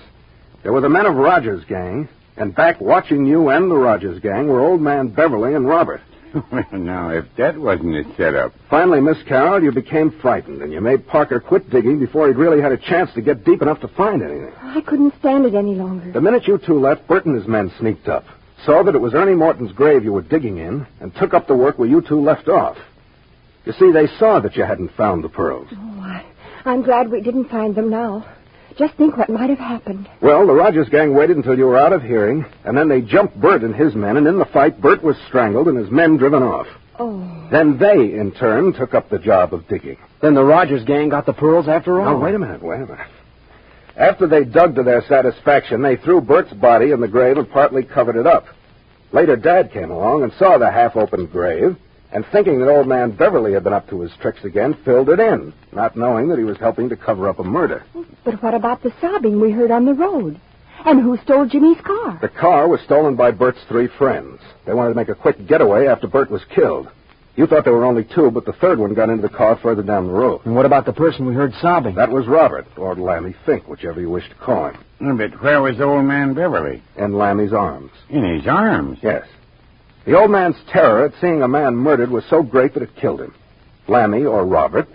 There 0.61 0.73
were 0.73 0.81
the 0.81 0.89
men 0.89 1.05
of 1.05 1.15
Rogers' 1.15 1.63
gang, 1.65 2.09
and 2.35 2.53
back 2.53 2.81
watching 2.81 3.25
you 3.25 3.49
and 3.49 3.71
the 3.71 3.75
Rogers 3.75 4.19
gang 4.19 4.47
were 4.47 4.59
Old 4.59 4.81
Man 4.81 5.07
Beverly 5.07 5.53
and 5.55 5.67
Robert. 5.67 6.01
Well, 6.33 6.65
now, 6.71 7.09
if 7.09 7.25
that 7.37 7.57
wasn't 7.57 7.95
a 7.95 8.15
setup. 8.15 8.53
Finally, 8.69 9.01
Miss 9.01 9.17
Carroll, 9.27 9.63
you 9.63 9.71
became 9.71 10.11
frightened, 10.21 10.61
and 10.61 10.71
you 10.71 10.81
made 10.81 11.07
Parker 11.07 11.39
quit 11.39 11.69
digging 11.69 11.99
before 11.99 12.27
he'd 12.27 12.37
really 12.37 12.61
had 12.61 12.71
a 12.71 12.77
chance 12.77 13.13
to 13.13 13.21
get 13.21 13.43
deep 13.45 13.61
enough 13.61 13.81
to 13.81 13.87
find 13.87 14.21
anything. 14.21 14.53
I 14.61 14.81
couldn't 14.81 15.13
stand 15.19 15.45
it 15.45 15.55
any 15.55 15.75
longer. 15.75 16.11
The 16.11 16.21
minute 16.21 16.47
you 16.47 16.57
two 16.57 16.79
left, 16.79 17.07
Bert 17.07 17.25
and 17.25 17.35
his 17.37 17.47
men 17.47 17.71
sneaked 17.79 18.07
up, 18.07 18.25
saw 18.65 18.83
that 18.83 18.95
it 18.95 19.01
was 19.01 19.13
Ernie 19.13 19.35
Morton's 19.35 19.71
grave 19.71 20.03
you 20.03 20.13
were 20.13 20.21
digging 20.21 20.57
in, 20.57 20.87
and 20.99 21.13
took 21.15 21.33
up 21.33 21.47
the 21.47 21.55
work 21.55 21.77
where 21.77 21.89
you 21.89 22.01
two 22.01 22.21
left 22.21 22.47
off. 22.47 22.77
You 23.65 23.73
see, 23.73 23.91
they 23.91 24.07
saw 24.17 24.39
that 24.39 24.55
you 24.55 24.63
hadn't 24.63 24.91
found 24.95 25.23
the 25.23 25.29
pearls. 25.29 25.67
Oh, 25.71 25.99
I, 26.01 26.25
I'm 26.65 26.81
glad 26.81 27.09
we 27.09 27.21
didn't 27.21 27.49
find 27.49 27.75
them 27.75 27.89
now. 27.89 28.25
Just 28.77 28.95
think 28.95 29.17
what 29.17 29.29
might 29.29 29.49
have 29.49 29.59
happened. 29.59 30.09
Well, 30.21 30.47
the 30.47 30.53
Rogers 30.53 30.89
gang 30.89 31.13
waited 31.13 31.37
until 31.37 31.57
you 31.57 31.65
were 31.65 31.77
out 31.77 31.93
of 31.93 32.01
hearing, 32.01 32.45
and 32.65 32.77
then 32.77 32.87
they 32.87 33.01
jumped 33.01 33.39
Bert 33.39 33.61
and 33.63 33.75
his 33.75 33.93
men, 33.93 34.17
and 34.17 34.27
in 34.27 34.39
the 34.39 34.45
fight, 34.45 34.81
Bert 34.81 35.03
was 35.03 35.15
strangled 35.27 35.67
and 35.67 35.77
his 35.77 35.91
men 35.91 36.17
driven 36.17 36.41
off. 36.41 36.67
Oh. 36.99 37.47
Then 37.51 37.77
they, 37.77 38.13
in 38.13 38.31
turn, 38.31 38.73
took 38.73 38.93
up 38.93 39.09
the 39.09 39.19
job 39.19 39.53
of 39.53 39.67
digging. 39.67 39.97
Then 40.21 40.33
the 40.33 40.43
Rogers 40.43 40.83
gang 40.85 41.09
got 41.09 41.25
the 41.25 41.33
pearls 41.33 41.67
after 41.67 41.99
all. 41.99 42.17
Now, 42.17 42.23
wait 42.23 42.35
a 42.35 42.39
minute, 42.39 42.61
wait 42.61 42.81
a 42.81 42.85
minute. 42.85 43.07
After 43.95 44.25
they 44.27 44.43
dug 44.43 44.75
to 44.75 44.83
their 44.83 45.03
satisfaction, 45.03 45.81
they 45.81 45.97
threw 45.97 46.21
Bert's 46.21 46.53
body 46.53 46.91
in 46.91 46.99
the 46.99 47.07
grave 47.07 47.37
and 47.37 47.49
partly 47.49 47.83
covered 47.83 48.15
it 48.15 48.25
up. 48.25 48.47
Later, 49.11 49.35
Dad 49.35 49.71
came 49.71 49.91
along 49.91 50.23
and 50.23 50.33
saw 50.33 50.57
the 50.57 50.71
half-opened 50.71 51.31
grave, 51.31 51.77
and 52.13 52.25
thinking 52.31 52.59
that 52.59 52.69
old 52.69 52.87
man 52.87 53.11
Beverly 53.11 53.53
had 53.53 53.63
been 53.63 53.73
up 53.73 53.89
to 53.89 54.01
his 54.01 54.11
tricks 54.21 54.43
again, 54.43 54.77
filled 54.85 55.09
it 55.09 55.19
in, 55.19 55.53
not 55.71 55.97
knowing 55.97 56.29
that 56.29 56.37
he 56.37 56.43
was 56.43 56.57
helping 56.57 56.89
to 56.89 56.95
cover 56.95 57.27
up 57.27 57.39
a 57.39 57.43
murder. 57.43 57.83
But 58.23 58.41
what 58.41 58.53
about 58.53 58.83
the 58.83 58.93
sobbing 59.01 59.41
we 59.41 59.51
heard 59.51 59.71
on 59.71 59.85
the 59.85 59.93
road? 59.93 60.39
And 60.85 61.01
who 61.01 61.17
stole 61.17 61.47
Jimmy's 61.47 61.81
car? 61.81 62.19
The 62.21 62.29
car 62.29 62.67
was 62.67 62.81
stolen 62.81 63.15
by 63.15 63.31
Bert's 63.31 63.63
three 63.67 63.87
friends. 63.97 64.41
They 64.65 64.73
wanted 64.73 64.89
to 64.89 64.95
make 64.95 65.09
a 65.09 65.15
quick 65.15 65.47
getaway 65.47 65.87
after 65.87 66.07
Bert 66.07 66.29
was 66.29 66.43
killed. 66.53 66.89
You 67.35 67.47
thought 67.47 67.63
there 67.63 67.73
were 67.73 67.85
only 67.85 68.03
two, 68.03 68.29
but 68.29 68.45
the 68.45 68.53
third 68.53 68.77
one 68.77 68.93
got 68.93 69.09
into 69.09 69.23
the 69.27 69.33
car 69.33 69.57
further 69.63 69.81
down 69.81 70.05
the 70.05 70.13
road. 70.13 70.41
And 70.45 70.55
what 70.55 70.67
about 70.67 70.85
the 70.85 70.93
person 70.93 71.25
we 71.25 71.33
heard 71.33 71.53
sobbing? 71.61 71.95
That 71.95 72.11
was 72.11 72.27
Robert, 72.27 72.67
or 72.77 72.95
Lammy 72.95 73.33
Fink, 73.45 73.67
whichever 73.67 73.99
you 73.99 74.09
wish 74.11 74.29
to 74.29 74.35
call 74.35 74.69
him. 74.69 75.17
But 75.17 75.41
where 75.41 75.61
was 75.61 75.81
old 75.81 76.05
man 76.05 76.35
Beverly? 76.35 76.83
In 76.95 77.17
Lammy's 77.17 77.53
arms. 77.53 77.91
In 78.09 78.23
his 78.23 78.45
arms. 78.45 78.99
Yes. 79.01 79.25
The 80.05 80.17
old 80.17 80.31
man's 80.31 80.57
terror 80.71 81.05
at 81.05 81.13
seeing 81.21 81.41
a 81.41 81.47
man 81.47 81.75
murdered 81.75 82.09
was 82.09 82.25
so 82.29 82.43
great 82.43 82.73
that 82.73 82.83
it 82.83 82.95
killed 82.95 83.21
him. 83.21 83.33
Lammy, 83.87 84.25
or 84.25 84.45
Robert, 84.45 84.87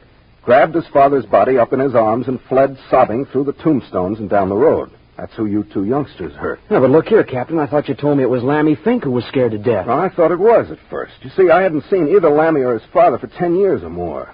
grabbed 0.42 0.74
his 0.74 0.86
father's 0.88 1.26
body 1.26 1.58
up 1.58 1.72
in 1.72 1.80
his 1.80 1.94
arms 1.94 2.28
and 2.28 2.40
fled 2.42 2.78
sobbing 2.90 3.26
through 3.26 3.44
the 3.44 3.52
tombstones 3.52 4.18
and 4.18 4.28
down 4.28 4.48
the 4.48 4.56
road. 4.56 4.90
That's 5.16 5.34
who 5.34 5.46
you 5.46 5.64
two 5.64 5.84
youngsters 5.84 6.32
hurt. 6.34 6.60
Yeah, 6.70 6.80
but 6.80 6.90
look 6.90 7.06
here, 7.06 7.24
Captain. 7.24 7.58
I 7.58 7.66
thought 7.66 7.88
you 7.88 7.94
told 7.94 8.18
me 8.18 8.22
it 8.22 8.30
was 8.30 8.42
Lammy 8.42 8.76
Fink 8.76 9.02
who 9.02 9.10
was 9.10 9.24
scared 9.24 9.50
to 9.52 9.58
death. 9.58 9.86
Well, 9.86 9.98
I 9.98 10.10
thought 10.10 10.30
it 10.30 10.38
was 10.38 10.70
at 10.70 10.78
first. 10.90 11.14
You 11.22 11.30
see, 11.30 11.50
I 11.50 11.62
hadn't 11.62 11.84
seen 11.90 12.08
either 12.08 12.30
Lammy 12.30 12.60
or 12.60 12.74
his 12.74 12.88
father 12.92 13.18
for 13.18 13.26
ten 13.26 13.56
years 13.56 13.82
or 13.82 13.90
more. 13.90 14.32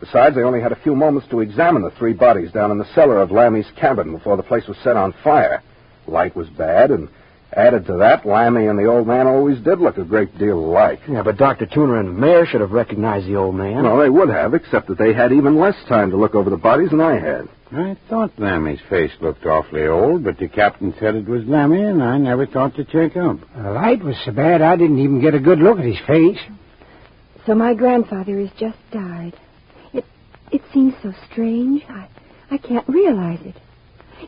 Besides, 0.00 0.36
I 0.36 0.42
only 0.42 0.60
had 0.60 0.72
a 0.72 0.80
few 0.82 0.94
moments 0.94 1.28
to 1.30 1.40
examine 1.40 1.82
the 1.82 1.90
three 1.92 2.12
bodies 2.12 2.52
down 2.52 2.70
in 2.70 2.78
the 2.78 2.92
cellar 2.94 3.20
of 3.20 3.30
Lammy's 3.30 3.70
cabin 3.76 4.12
before 4.12 4.36
the 4.36 4.42
place 4.42 4.66
was 4.68 4.76
set 4.78 4.96
on 4.96 5.14
fire. 5.24 5.62
Light 6.06 6.36
was 6.36 6.48
bad, 6.50 6.90
and 6.90 7.08
added 7.52 7.86
to 7.86 7.96
that, 7.98 8.26
Lammy 8.26 8.66
and 8.66 8.78
the 8.78 8.86
old 8.86 9.06
man 9.06 9.26
always 9.26 9.58
did 9.60 9.80
look 9.80 9.98
a 9.98 10.04
great 10.04 10.36
deal 10.38 10.58
alike. 10.58 11.00
Yeah, 11.08 11.22
but 11.22 11.36
Dr. 11.36 11.66
Tuner 11.66 11.98
and 11.98 12.08
the 12.08 12.12
mayor 12.20 12.46
should 12.46 12.60
have 12.60 12.72
recognized 12.72 13.26
the 13.26 13.36
old 13.36 13.54
man. 13.54 13.82
No, 13.82 14.00
they 14.00 14.10
would 14.10 14.28
have, 14.28 14.54
except 14.54 14.88
that 14.88 14.98
they 14.98 15.12
had 15.12 15.32
even 15.32 15.58
less 15.58 15.76
time 15.88 16.10
to 16.10 16.16
look 16.16 16.34
over 16.34 16.50
the 16.50 16.56
bodies 16.56 16.90
than 16.90 17.00
I 17.00 17.18
had. 17.18 17.48
I 17.70 17.96
thought 18.08 18.38
Lammy's 18.38 18.80
face 18.88 19.12
looked 19.20 19.44
awfully 19.44 19.86
old, 19.86 20.24
but 20.24 20.38
the 20.38 20.48
captain 20.48 20.94
said 20.98 21.14
it 21.14 21.28
was 21.28 21.44
Lammy, 21.44 21.82
and 21.82 22.02
I 22.02 22.16
never 22.16 22.46
thought 22.46 22.74
to 22.76 22.84
check 22.84 23.16
up. 23.16 23.36
The 23.54 23.70
light 23.70 24.02
was 24.02 24.16
so 24.24 24.32
bad 24.32 24.62
I 24.62 24.76
didn't 24.76 24.98
even 25.00 25.20
get 25.20 25.34
a 25.34 25.40
good 25.40 25.58
look 25.58 25.78
at 25.78 25.84
his 25.84 26.00
face. 26.06 26.38
So 27.46 27.54
my 27.54 27.74
grandfather 27.74 28.38
has 28.40 28.50
just 28.58 28.78
died. 28.90 29.34
It 29.92 30.04
it 30.50 30.62
seems 30.72 30.94
so 31.02 31.12
strange. 31.30 31.82
I 31.88 32.08
I 32.50 32.58
can't 32.58 32.88
realize 32.88 33.40
it. 33.42 33.56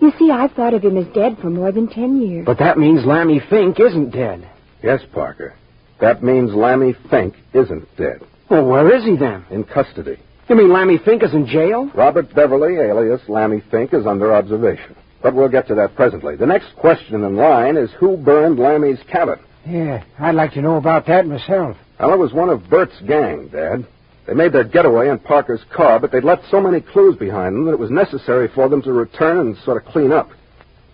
You 0.01 0.13
see, 0.19 0.31
I've 0.31 0.53
thought 0.53 0.75
of 0.75 0.83
him 0.83 0.97
as 0.97 1.07
dead 1.15 1.39
for 1.41 1.51
more 1.51 1.73
than 1.73 1.89
ten 1.89 2.21
years. 2.21 2.47
But 2.47 2.59
that 2.59 2.79
means 2.79 3.05
Lammy 3.05 3.41
Fink 3.51 3.81
isn't 3.81 4.11
dead. 4.11 4.49
Yes, 4.83 5.01
Parker. 5.13 5.55
That 6.01 6.23
means 6.23 6.55
Lammy 6.55 6.95
Fink 7.11 7.35
isn't 7.53 7.97
dead. 7.97 8.23
Well, 8.49 8.67
where 8.67 8.95
is 8.97 9.05
he 9.05 9.17
then? 9.17 9.45
In 9.51 9.65
custody. 9.65 10.19
You 10.49 10.57
mean 10.57 10.73
Lammy 10.73 10.99
Fink 10.99 11.23
is 11.23 11.35
in 11.35 11.47
jail? 11.47 11.91
Robert 11.95 12.35
Beverly, 12.35 12.77
alias 12.77 13.21
Lammy 13.29 13.63
Fink, 13.71 13.93
is 13.95 14.07
under 14.07 14.35
observation. 14.35 14.97
But 15.23 15.35
we'll 15.35 15.49
get 15.51 15.69
to 15.69 15.75
that 15.77 15.95
presently. 15.95 16.35
The 16.37 16.47
next 16.47 16.75
question 16.77 17.23
in 17.23 17.37
line 17.37 17.77
is 17.77 17.91
who 18.01 18.17
burned 18.17 18.59
Lammy's 18.59 18.99
cabin? 19.13 19.39
Yeah, 19.67 20.03
I'd 20.19 20.35
like 20.35 20.53
to 20.55 20.63
know 20.63 20.77
about 20.77 21.07
that 21.07 21.27
myself. 21.27 21.77
Well, 22.01 22.15
it 22.15 22.19
was 22.19 22.33
one 22.33 22.49
of 22.49 22.69
Bert's 22.71 22.99
gang, 23.07 23.49
Dad. 23.49 23.87
They 24.27 24.35
made 24.35 24.53
their 24.53 24.65
getaway 24.65 25.09
in 25.09 25.19
Parker's 25.19 25.65
car, 25.75 25.99
but 25.99 26.13
they'd 26.13 26.25
left 26.25 26.51
so 26.51 26.61
many 26.61 26.81
clues 26.81 27.17
behind 27.17 27.57
them 27.57 27.65
that 27.67 27.73
it 27.73 27.79
was 27.79 27.91
necessary 27.91 28.49
for 28.55 28.69
them 28.69 28.83
to 28.83 28.93
return 28.93 29.39
and 29.39 29.57
sort 29.65 29.85
of 29.85 29.91
clean 29.93 30.13
up. 30.13 30.31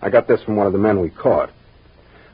I 0.01 0.09
got 0.09 0.27
this 0.27 0.41
from 0.43 0.55
one 0.55 0.67
of 0.67 0.73
the 0.73 0.79
men 0.79 1.01
we 1.01 1.09
caught. 1.09 1.51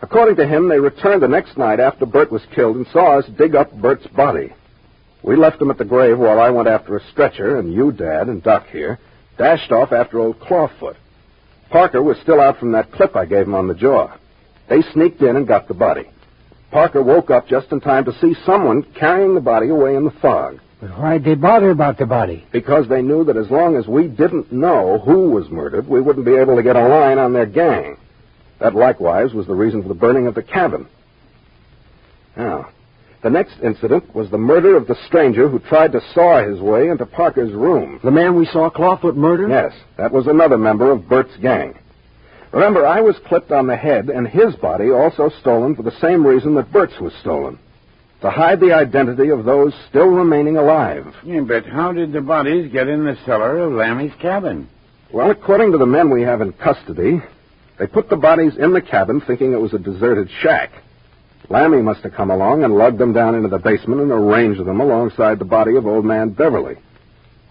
According 0.01 0.35
to 0.35 0.47
him, 0.47 0.67
they 0.67 0.79
returned 0.79 1.23
the 1.23 1.27
next 1.27 1.57
night 1.57 1.79
after 1.79 2.05
Bert 2.05 2.31
was 2.31 2.45
killed 2.53 2.75
and 2.75 2.85
saw 2.87 3.19
us 3.19 3.25
dig 3.37 3.55
up 3.55 3.71
Bert's 3.73 4.07
body. 4.07 4.53
We 5.23 5.37
left 5.37 5.61
him 5.61 5.71
at 5.71 5.77
the 5.77 5.85
grave 5.85 6.19
while 6.19 6.39
I 6.39 6.49
went 6.49 6.67
after 6.67 6.97
a 6.97 7.11
stretcher, 7.11 7.57
and 7.57 7.73
you, 7.73 7.93
Dad, 7.93 8.27
and 8.27 8.43
Doc 8.43 8.67
here, 8.67 8.99
dashed 9.37 9.71
off 9.71 9.93
after 9.93 10.19
old 10.19 10.39
Clawfoot. 10.41 10.97
Parker 11.69 12.03
was 12.03 12.17
still 12.21 12.41
out 12.41 12.59
from 12.59 12.73
that 12.73 12.91
clip 12.91 13.15
I 13.15 13.25
gave 13.25 13.47
him 13.47 13.55
on 13.55 13.67
the 13.67 13.73
jaw. 13.73 14.15
They 14.69 14.81
sneaked 14.93 15.21
in 15.21 15.37
and 15.37 15.47
got 15.47 15.67
the 15.67 15.73
body. 15.73 16.09
Parker 16.71 17.01
woke 17.01 17.31
up 17.31 17.47
just 17.47 17.71
in 17.71 17.79
time 17.79 18.05
to 18.05 18.19
see 18.19 18.35
someone 18.45 18.83
carrying 18.99 19.35
the 19.35 19.41
body 19.41 19.69
away 19.69 19.95
in 19.95 20.03
the 20.03 20.11
fog. 20.21 20.59
But 20.83 20.99
why'd 20.99 21.23
they 21.23 21.35
bother 21.35 21.69
about 21.69 21.97
the 21.97 22.05
body? 22.05 22.45
Because 22.51 22.89
they 22.89 23.01
knew 23.01 23.23
that 23.23 23.37
as 23.37 23.49
long 23.49 23.77
as 23.77 23.87
we 23.87 24.09
didn't 24.09 24.51
know 24.51 24.99
who 24.99 25.29
was 25.29 25.49
murdered, 25.49 25.87
we 25.87 26.01
wouldn't 26.01 26.25
be 26.25 26.35
able 26.35 26.57
to 26.57 26.63
get 26.63 26.75
a 26.75 26.85
line 26.85 27.17
on 27.17 27.31
their 27.31 27.45
gang. 27.45 27.95
That 28.59 28.75
likewise 28.75 29.33
was 29.33 29.47
the 29.47 29.55
reason 29.55 29.81
for 29.81 29.87
the 29.87 29.93
burning 29.93 30.27
of 30.27 30.35
the 30.35 30.43
cabin. 30.43 30.85
Now, 32.35 32.67
the 33.21 33.29
next 33.29 33.61
incident 33.63 34.13
was 34.13 34.29
the 34.29 34.37
murder 34.37 34.75
of 34.75 34.87
the 34.87 34.97
stranger 35.07 35.47
who 35.47 35.59
tried 35.59 35.93
to 35.93 36.01
saw 36.13 36.43
his 36.43 36.59
way 36.59 36.89
into 36.89 37.05
Parker's 37.05 37.53
room. 37.53 38.01
The 38.03 38.11
man 38.11 38.35
we 38.35 38.45
saw 38.45 38.69
Clawfoot 38.69 39.15
murder? 39.15 39.47
Yes, 39.47 39.71
that 39.95 40.11
was 40.11 40.27
another 40.27 40.57
member 40.57 40.91
of 40.91 41.07
Bert's 41.07 41.37
gang. 41.37 41.79
Remember, 42.51 42.85
I 42.85 42.99
was 42.99 43.15
clipped 43.25 43.53
on 43.53 43.67
the 43.67 43.77
head, 43.77 44.09
and 44.09 44.27
his 44.27 44.53
body 44.57 44.91
also 44.91 45.31
stolen 45.39 45.77
for 45.77 45.83
the 45.83 45.97
same 46.01 46.27
reason 46.27 46.55
that 46.55 46.73
Bert's 46.73 46.99
was 46.99 47.13
stolen 47.21 47.57
to 48.23 48.29
hide 48.29 48.61
the 48.61 48.71
identity 48.71 49.29
of 49.29 49.43
those 49.43 49.73
still 49.89 50.07
remaining 50.07 50.55
alive. 50.55 51.13
Yeah, 51.25 51.41
but 51.41 51.65
how 51.65 51.91
did 51.91 52.13
the 52.13 52.21
bodies 52.21 52.71
get 52.71 52.87
in 52.87 53.03
the 53.03 53.17
cellar 53.25 53.59
of 53.59 53.73
Lammy's 53.73 54.13
cabin? 54.21 54.69
Well, 55.11 55.29
according 55.29 55.73
to 55.73 55.77
the 55.77 55.85
men 55.85 56.09
we 56.09 56.21
have 56.21 56.39
in 56.39 56.53
custody, 56.53 57.21
they 57.77 57.85
put 57.85 58.09
the 58.09 58.15
bodies 58.15 58.53
in 58.57 58.71
the 58.71 58.81
cabin 58.81 59.19
thinking 59.19 59.51
it 59.51 59.59
was 59.59 59.73
a 59.73 59.77
deserted 59.77 60.29
shack. 60.41 60.71
Lammy 61.49 61.81
must 61.81 61.99
have 62.03 62.13
come 62.13 62.31
along 62.31 62.63
and 62.63 62.77
lugged 62.77 62.97
them 62.97 63.11
down 63.11 63.35
into 63.35 63.49
the 63.49 63.59
basement 63.59 63.99
and 63.99 64.09
arranged 64.09 64.63
them 64.65 64.79
alongside 64.79 65.37
the 65.37 65.45
body 65.45 65.75
of 65.75 65.85
old 65.85 66.05
man 66.05 66.29
Beverly. 66.29 66.77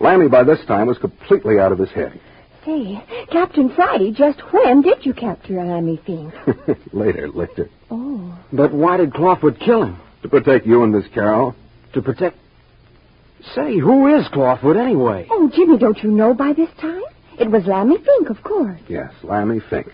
Lammy, 0.01 0.29
by 0.29 0.43
this 0.43 0.65
time, 0.67 0.87
was 0.87 0.97
completely 0.97 1.59
out 1.59 1.73
of 1.73 1.79
his 1.79 1.91
head. 1.91 2.19
Say, 2.65 3.05
Captain 3.31 3.75
Friday, 3.75 4.11
just 4.13 4.41
when 4.53 4.81
did 4.81 5.05
you 5.05 5.13
capture 5.13 5.63
Lammy 5.63 6.01
Fink? 6.07 6.33
later, 6.95 7.29
later. 7.29 7.69
Oh. 7.91 8.39
But 8.51 8.73
why 8.73 8.97
did 8.97 9.13
Clawfoot 9.13 9.61
kill 9.61 9.85
him? 9.85 9.99
To 10.23 10.29
protect 10.29 10.67
you 10.67 10.83
and 10.83 10.93
Miss 10.93 11.07
Carroll. 11.13 11.55
To 11.95 12.03
protect. 12.03 12.37
Say, 13.55 13.77
who 13.79 14.17
is 14.17 14.27
Clawfoot 14.29 14.81
anyway? 14.81 15.27
Oh, 15.31 15.51
Jimmy, 15.53 15.79
don't 15.79 16.01
you 16.03 16.11
know 16.11 16.33
by 16.33 16.53
this 16.53 16.71
time? 16.81 17.03
It 17.39 17.51
was 17.51 17.67
Lammy 17.67 17.97
Fink, 17.99 18.31
of 18.31 18.43
course. 18.43 18.81
Yes, 18.89 19.13
Lammy 19.25 19.61
Fink. 19.69 19.89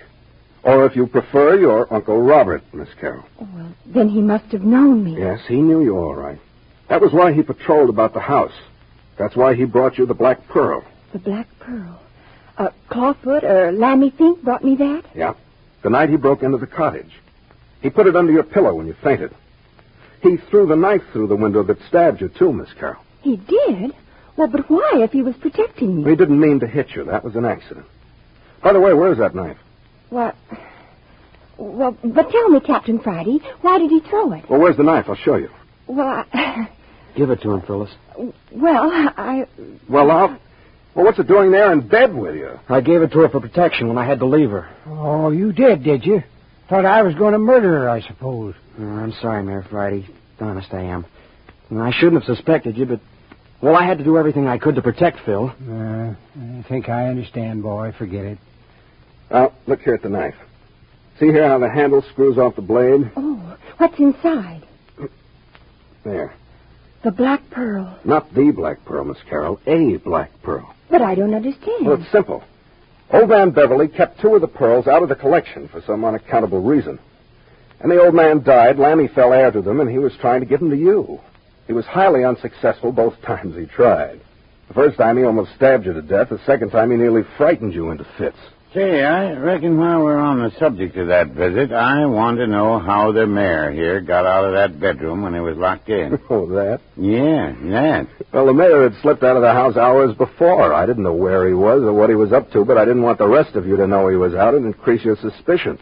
Or 0.63 0.85
if 0.85 0.97
you 0.97 1.07
prefer, 1.07 1.59
your 1.59 1.93
Uncle 1.93 2.21
Robert, 2.21 2.63
Miss 2.75 2.89
Carroll. 3.01 3.25
Oh, 3.41 3.49
well, 3.55 3.75
then 3.87 4.09
he 4.11 4.21
must 4.21 4.45
have 4.53 4.63
known 4.63 5.03
me. 5.05 5.19
Yes, 5.19 5.41
he 5.49 5.57
knew 5.63 5.83
you 5.83 5.97
all 5.97 6.15
right. 6.15 6.39
That 6.89 7.01
was 7.01 7.13
why 7.13 7.33
he 7.33 7.43
patrolled 7.43 7.89
about 7.89 8.13
the 8.13 8.21
house. 8.21 8.53
That's 9.19 9.37
why 9.37 9.55
he 9.55 9.65
brought 9.65 9.97
you 9.97 10.05
the 10.05 10.15
Black 10.15 10.47
Pearl. 10.49 10.85
The 11.13 11.19
Black 11.19 11.47
Pearl. 11.59 12.01
Uh, 12.59 12.69
Clawfoot 12.91 13.45
or 13.45 13.73
Lammy 13.73 14.11
Fink 14.11 14.43
brought 14.43 14.65
me 14.65 14.77
that? 14.77 15.05
Yeah. 15.15 15.35
The 15.83 15.91
night 15.91 16.11
he 16.11 16.17
broke 16.17 16.43
into 16.43 16.59
the 16.59 16.67
cottage. 16.67 17.13
He 17.81 17.89
put 17.89 18.07
it 18.07 18.17
under 18.17 18.33
your 18.33 18.43
pillow 18.43 18.75
when 18.75 18.87
you 18.87 18.95
fainted. 19.03 19.33
He 20.23 20.37
threw 20.51 20.67
the 20.67 20.77
knife 20.77 21.03
through 21.13 21.29
the 21.29 21.37
window 21.37 21.63
that 21.63 21.79
stabbed 21.89 22.21
you, 22.21 22.29
too, 22.29 22.53
Miss 22.53 22.69
Carroll. 22.79 23.03
He 23.23 23.37
did? 23.37 23.93
Well, 24.37 24.49
but 24.49 24.69
why 24.71 24.93
if 24.97 25.13
he 25.13 25.23
was 25.23 25.37
protecting 25.37 26.03
me? 26.03 26.11
He 26.11 26.17
didn't 26.17 26.41
mean 26.41 26.61
to 26.61 26.67
hit 26.67 26.91
you. 26.95 27.05
That 27.05 27.25
was 27.25 27.35
an 27.37 27.45
accident. 27.45 27.87
By 28.63 28.73
the 28.73 28.81
way, 28.81 28.93
where's 28.95 29.19
that 29.19 29.35
knife? 29.35 29.59
What? 30.11 30.37
Well, 31.57 31.97
but 32.05 32.31
tell 32.31 32.49
me, 32.49 32.61
Captain 32.61 33.01
Friday, 33.01 33.41
why 33.63 33.79
did 33.79 33.91
he 33.91 34.01
throw 34.01 34.33
it? 34.33 34.49
Well, 34.49 34.61
where's 34.61 34.77
the 34.77 34.85
knife? 34.85 35.07
I'll 35.09 35.17
show 35.17 35.37
you. 35.37 35.51
Well, 35.87 36.25
I, 36.33 36.69
Give 37.17 37.31
it 37.31 37.43
to 37.43 37.53
him, 37.53 37.63
Phyllis. 37.63 37.91
well, 38.53 38.91
I. 39.17 39.47
Well, 39.89 40.11
I'll... 40.11 40.39
Well, 40.95 41.05
what's 41.05 41.19
it 41.19 41.27
doing 41.29 41.51
there 41.51 41.73
in 41.73 41.87
bed 41.87 42.15
with 42.15 42.35
you? 42.37 42.59
I 42.69 42.81
gave 42.81 43.03
it 43.03 43.13
to 43.13 43.21
her 43.21 43.29
for 43.29 43.41
protection 43.41 43.89
when 43.89 43.99
I 43.99 44.07
had 44.07 44.19
to 44.21 44.27
leave 44.27 44.51
her. 44.51 44.69
Oh, 44.87 45.31
you 45.31 45.53
did, 45.53 45.83
did 45.85 46.05
you? 46.05 46.23
Thought 46.69 46.85
I 46.85 47.03
was 47.03 47.15
going 47.15 47.33
to 47.33 47.39
murder 47.39 47.81
her, 47.81 47.89
I 47.89 48.03
suppose. 48.03 48.55
Oh, 48.79 48.85
I'm 48.85 49.13
sorry, 49.23 49.43
Mayor 49.43 49.65
Friday. 49.71 50.07
Honest, 50.39 50.73
I 50.73 50.83
am. 50.83 51.07
I 51.75 51.91
shouldn't 51.93 52.23
have 52.23 52.37
suspected 52.37 52.77
you, 52.77 52.85
but, 52.87 53.01
well, 53.61 53.75
I 53.75 53.87
had 53.87 53.99
to 53.99 54.05
do 54.05 54.19
everything 54.19 54.47
I 54.47 54.59
could 54.59 54.75
to 54.75 54.83
protect 54.83 55.21
Phil. 55.25 55.53
Uh, 55.69 56.15
I 56.15 56.65
think 56.69 56.89
I 56.89 57.09
understand, 57.09 57.63
boy. 57.63 57.93
Forget 57.97 58.25
it. 58.25 58.39
Now, 59.31 59.53
look 59.67 59.81
here 59.81 59.95
at 59.95 60.03
the 60.03 60.09
knife. 60.09 60.35
See 61.19 61.27
here 61.27 61.49
how 61.49 61.59
the 61.59 61.71
handle 61.71 62.03
screws 62.13 62.39
off 62.39 62.55
the 62.57 62.63
blade? 62.63 63.11
Oh, 63.17 63.57
what's 63.79 63.99
inside? 63.99 64.63
There. 66.05 66.35
The 67.03 67.11
black 67.11 67.49
pearl. 67.51 67.99
Not 68.05 68.33
the 68.35 68.51
black 68.51 68.85
pearl, 68.85 69.05
Miss 69.05 69.19
Carroll. 69.29 69.61
A 69.67 69.97
black 69.97 70.31
pearl. 70.43 70.75
But 70.91 71.03
I 71.03 71.15
don't 71.15 71.35
understand. 71.35 71.87
Well, 71.87 72.01
it's 72.01 72.11
simple. 72.13 72.45
Old 73.11 73.31
man 73.31 73.51
Beverly 73.51 73.89
kept 73.89 74.21
two 74.21 74.35
of 74.35 74.43
the 74.43 74.49
pearls 74.49 74.87
out 74.87 75.03
of 75.03 75.09
the 75.09 75.15
collection 75.15 75.69
for 75.69 75.81
some 75.83 76.05
unaccountable 76.05 76.61
reason. 76.61 76.99
And 77.81 77.91
the 77.91 78.03
old 78.03 78.15
man 78.15 78.43
died. 78.43 78.79
Lammy 78.79 79.09
fell 79.09 79.33
heir 79.33 79.51
to 79.51 79.63
them, 79.63 79.81
and 79.81 79.89
he 79.89 79.99
was 79.99 80.13
trying 80.21 80.41
to 80.41 80.47
give 80.47 80.61
them 80.61 80.71
to 80.71 80.77
you. 80.77 81.21
He 81.67 81.73
was 81.73 81.87
highly 81.87 82.25
unsuccessful 82.25 82.93
both 82.93 83.21
times 83.23 83.57
he 83.57 83.67
tried. 83.67 84.21
The 84.69 84.75
first 84.75 84.99
time 84.99 85.17
he 85.17 85.25
almost 85.25 85.55
stabbed 85.55 85.87
you 85.87 85.95
to 85.95 86.03
death. 86.03 86.29
The 86.29 86.41
second 86.45 86.71
time 86.71 86.91
he 86.91 86.97
nearly 86.99 87.23
frightened 87.39 87.73
you 87.73 87.91
into 87.91 88.05
fits. 88.19 88.37
Say, 88.75 89.03
I 89.03 89.33
reckon 89.33 89.79
while 89.79 90.05
we're 90.05 90.19
on 90.19 90.41
the 90.43 90.51
subject 90.59 90.95
of 90.99 91.09
that 91.09 91.29
visit, 91.29 91.73
I 91.73 92.05
want 92.05 92.37
to 92.37 92.47
know 92.47 92.79
how 92.79 93.13
the 93.13 93.27
mayor 93.27 93.71
here 93.71 94.03
got 94.03 94.27
out 94.27 94.45
of 94.45 94.53
that 94.53 94.79
bedroom 94.79 95.23
when 95.23 95.33
he 95.33 95.41
was 95.41 95.57
locked 95.57 95.89
in. 95.89 96.19
Oh, 96.31 96.47
that? 96.51 96.81
yeah, 96.97 97.55
that. 97.71 98.07
Well, 98.31 98.45
the 98.45 98.53
mayor 98.53 98.83
had 98.83 99.01
slipped 99.01 99.23
out 99.23 99.37
of 99.37 99.43
the 99.43 99.53
house 99.53 99.79
hours 99.79 100.15
before. 100.15 100.75
I 100.75 100.85
didn't 100.85 101.03
know 101.05 101.15
where 101.15 101.49
he 101.49 101.55
was 101.55 101.83
or 101.83 101.95
what 101.95 102.11
he 102.11 102.15
was 102.15 102.33
up 102.35 102.51
to, 102.53 102.67
but 102.67 102.77
I 102.77 102.85
didn't 102.85 103.03
want 103.03 103.17
the 103.17 103.27
rest 103.27 103.55
of 103.57 103.67
you 103.67 103.79
to 103.79 103.87
know 103.87 104.09
he 104.09 104.17
was 104.17 104.35
out 104.35 104.55
and 104.55 104.67
increase 104.67 105.03
your 105.03 105.17
suspicion. 105.17 105.79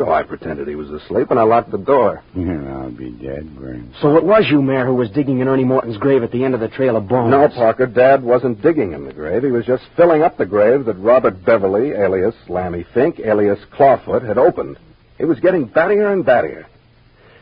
So 0.00 0.10
I 0.10 0.22
pretended 0.22 0.66
he 0.66 0.76
was 0.76 0.88
asleep 0.88 1.30
and 1.30 1.38
I 1.38 1.42
locked 1.42 1.70
the 1.70 1.76
door. 1.76 2.22
I'll 2.34 2.90
be 2.90 3.10
dead, 3.10 3.54
Burns. 3.54 3.94
So 4.00 4.16
it 4.16 4.24
was 4.24 4.46
you, 4.50 4.62
Mayor, 4.62 4.86
who 4.86 4.94
was 4.94 5.10
digging 5.10 5.40
in 5.40 5.46
Ernie 5.46 5.62
Morton's 5.62 5.98
grave 5.98 6.22
at 6.22 6.32
the 6.32 6.42
end 6.42 6.54
of 6.54 6.60
the 6.60 6.68
trail 6.68 6.96
of 6.96 7.06
bones. 7.06 7.30
No, 7.30 7.46
Parker, 7.48 7.84
Dad 7.84 8.22
wasn't 8.22 8.62
digging 8.62 8.94
in 8.94 9.04
the 9.04 9.12
grave. 9.12 9.42
He 9.42 9.50
was 9.50 9.66
just 9.66 9.82
filling 9.98 10.22
up 10.22 10.38
the 10.38 10.46
grave 10.46 10.86
that 10.86 10.94
Robert 10.94 11.44
Beverly, 11.44 11.90
alias 11.90 12.34
Lammy 12.48 12.86
Fink, 12.94 13.20
alias 13.20 13.58
Clawfoot, 13.74 14.26
had 14.26 14.38
opened. 14.38 14.78
He 15.18 15.26
was 15.26 15.38
getting 15.38 15.68
battier 15.68 16.10
and 16.14 16.24
battier. 16.24 16.64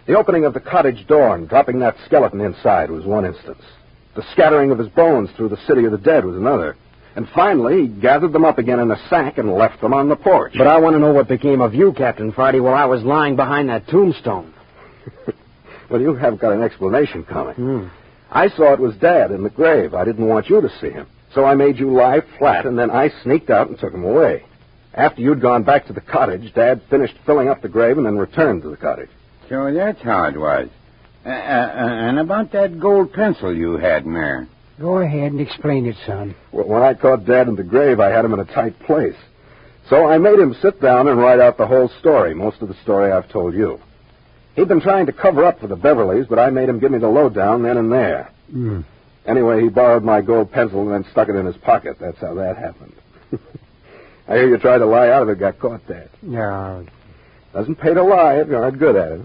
The 0.09 0.19
opening 0.19 0.45
of 0.45 0.53
the 0.53 0.59
cottage 0.59 1.07
door 1.07 1.37
and 1.37 1.49
dropping 1.49 1.79
that 1.79 1.95
skeleton 2.07 2.41
inside 2.41 2.91
was 2.91 3.05
one 3.05 3.25
instance. 3.25 3.63
The 4.17 4.25
scattering 4.33 4.73
of 4.73 4.81
his 4.81 4.89
bones 4.89 5.31
through 5.37 5.51
the 5.51 5.65
city 5.69 5.85
of 5.85 5.93
the 5.93 5.99
dead 5.99 6.25
was 6.25 6.35
another. 6.35 6.77
And 7.19 7.29
finally, 7.35 7.83
he 7.83 7.89
gathered 7.89 8.33
them 8.33 8.45
up 8.45 8.59
again 8.59 8.79
in 8.79 8.93
a 8.93 9.09
sack 9.11 9.39
and 9.39 9.53
left 9.53 9.81
them 9.81 9.93
on 9.93 10.09
the 10.09 10.15
porch. 10.15 10.53
But 10.57 10.69
I 10.69 10.79
want 10.79 10.95
to 10.95 11.01
know 11.01 11.13
what 11.13 11.27
became 11.27 11.61
of 11.61 11.75
you, 11.75 11.93
Captain 11.93 12.31
Friday, 12.31 12.61
while 12.61 12.75
I 12.75 12.85
was 12.85 13.03
lying 13.03 13.35
behind 13.35 13.71
that 13.71 13.89
tombstone. 13.89 14.55
well, 15.91 16.01
you 16.01 16.15
have 16.15 16.39
got 16.39 16.53
an 16.53 16.63
explanation 16.63 17.25
coming. 17.25 17.57
Hmm. 17.57 17.87
I 18.31 18.49
saw 18.51 18.73
it 18.73 18.79
was 18.79 18.95
Dad 18.99 19.33
in 19.33 19.43
the 19.43 19.51
grave. 19.51 19.95
I 19.95 20.05
didn't 20.05 20.29
want 20.29 20.49
you 20.49 20.61
to 20.61 20.69
see 20.81 20.91
him. 20.91 21.09
So 21.35 21.45
I 21.45 21.57
made 21.57 21.81
you 21.81 21.91
lie 21.93 22.21
flat, 22.39 22.67
and 22.67 22.79
then 22.79 22.89
I 22.89 23.11
sneaked 23.25 23.51
out 23.51 23.69
and 23.69 23.77
took 23.77 23.93
him 23.93 24.05
away. 24.05 24.45
After 24.95 25.21
you'd 25.21 25.43
gone 25.43 25.65
back 25.65 25.89
to 25.89 25.93
the 25.93 26.01
cottage, 26.01 26.55
Dad 26.55 26.83
finished 26.89 27.17
filling 27.27 27.49
up 27.49 27.63
the 27.63 27.69
grave 27.69 27.97
and 27.97 28.07
then 28.07 28.17
returned 28.17 28.63
to 28.63 28.71
the 28.71 28.77
cottage. 28.77 29.11
So 29.49 29.75
that's 29.75 30.01
how 30.03 30.23
it 30.27 30.39
was. 30.39 30.69
Uh, 31.27 31.31
uh, 31.31 31.33
and 31.33 32.21
about 32.21 32.53
that 32.53 32.79
gold 32.79 33.13
pencil 33.13 33.53
you 33.53 33.77
had, 33.77 34.07
Mayor. 34.07 34.47
Go 34.81 34.99
ahead 34.99 35.33
and 35.33 35.41
explain 35.41 35.87
it, 35.87 35.97
son. 36.07 36.35
Well, 36.53 36.69
when 36.69 36.83
I 36.83 36.95
caught 36.95 37.25
Dad 37.25 37.49
in 37.49 37.57
the 37.57 37.65
grave, 37.65 37.99
I 37.99 38.11
had 38.11 38.25
him 38.25 38.33
in 38.33 38.41
a 38.41 38.45
tight 38.45 38.79
place. 38.81 39.17
So 39.89 40.07
I 40.07 40.19
made 40.19 40.39
him 40.39 40.55
sit 40.61 40.81
down 40.81 41.09
and 41.09 41.19
write 41.19 41.41
out 41.41 41.57
the 41.57 41.67
whole 41.67 41.89
story, 41.99 42.35
most 42.35 42.63
of 42.63 42.69
the 42.69 42.75
story 42.83 43.11
I've 43.11 43.29
told 43.31 43.55
you. 43.55 43.81
He'd 44.55 44.69
been 44.69 44.81
trying 44.81 45.07
to 45.07 45.13
cover 45.13 45.45
up 45.45 45.61
for 45.61 45.67
the 45.67 45.77
Beverlys, 45.77 46.29
but 46.29 46.39
I 46.39 46.51
made 46.51 46.69
him 46.69 46.79
give 46.79 46.93
me 46.93 46.99
the 46.99 47.09
lowdown 47.09 47.63
then 47.63 47.77
and 47.77 47.91
there. 47.91 48.31
Mm. 48.53 48.85
Anyway, 49.27 49.63
he 49.63 49.69
borrowed 49.69 50.05
my 50.05 50.21
gold 50.21 50.53
pencil 50.53 50.83
and 50.83 50.93
then 50.93 51.11
stuck 51.11 51.29
it 51.29 51.37
in 51.37 51.47
his 51.47 51.57
pocket. 51.57 51.97
That's 52.01 52.19
how 52.19 52.35
that 52.35 52.57
happened. 52.57 52.95
I 54.29 54.35
hear 54.35 54.49
you 54.49 54.59
tried 54.59 54.79
to 54.79 54.87
lie 54.87 55.09
out 55.11 55.23
of 55.23 55.29
it, 55.29 55.39
got 55.39 55.59
caught, 55.59 55.87
Dad. 55.87 56.11
Yeah. 56.23 56.83
Doesn't 57.53 57.77
pay 57.77 57.95
to 57.95 58.03
lie 58.03 58.37
if 58.37 58.49
you're 58.49 58.61
not 58.61 58.79
good 58.79 58.97
at 58.97 59.13
it. 59.13 59.21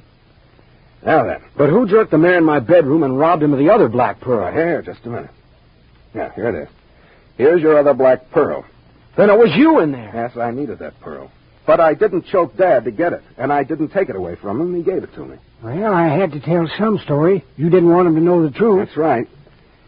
Now 1.06 1.26
then. 1.26 1.42
But 1.58 1.70
who 1.70 1.88
jerked 1.88 2.12
the 2.12 2.18
mayor 2.18 2.38
in 2.38 2.44
my 2.46 2.60
bedroom 2.60 3.04
and 3.04 3.20
robbed 3.20 3.44
him 3.44 3.54
of 3.54 3.60
the 3.60 3.70
other 3.70 3.90
black 3.90 4.22
pearl? 4.22 4.52
Here, 4.52 4.82
just 4.82 5.06
a 5.06 5.10
minute. 5.10 5.32
Yeah, 6.14 6.34
here 6.34 6.50
it 6.50 6.64
is. 6.64 6.70
Here's 7.38 7.62
your 7.62 7.78
other 7.80 7.94
black 7.94 8.30
pearl. 8.32 8.66
Then 9.18 9.30
it 9.30 9.38
was 9.38 9.52
you 9.56 9.80
in 9.80 9.92
there. 9.92 10.12
Yes, 10.14 10.38
I 10.38 10.52
needed 10.52 10.80
that 10.80 11.00
pearl. 11.02 11.32
But 11.66 11.80
I 11.80 11.94
didn't 11.94 12.26
choke 12.26 12.58
Dad 12.58 12.86
to 12.86 12.92
get 12.92 13.14
it, 13.14 13.24
and 13.38 13.52
I 13.54 13.64
didn't 13.64 13.90
take 13.90 14.10
it 14.10 14.16
away 14.16 14.36
from 14.36 14.60
him. 14.60 14.76
He 14.76 14.84
gave 14.84 15.04
it 15.04 15.14
to 15.16 15.26
me. 15.26 15.38
Well, 15.64 15.94
I 15.94 16.08
had 16.10 16.32
to 16.34 16.40
tell 16.42 16.70
some 16.78 17.00
story. 17.00 17.44
You 17.56 17.70
didn't 17.70 17.90
want 17.90 18.08
him 18.08 18.16
to 18.16 18.22
know 18.22 18.44
the 18.44 18.52
truth. 18.52 18.88
That's 18.88 18.98
right. 18.98 19.28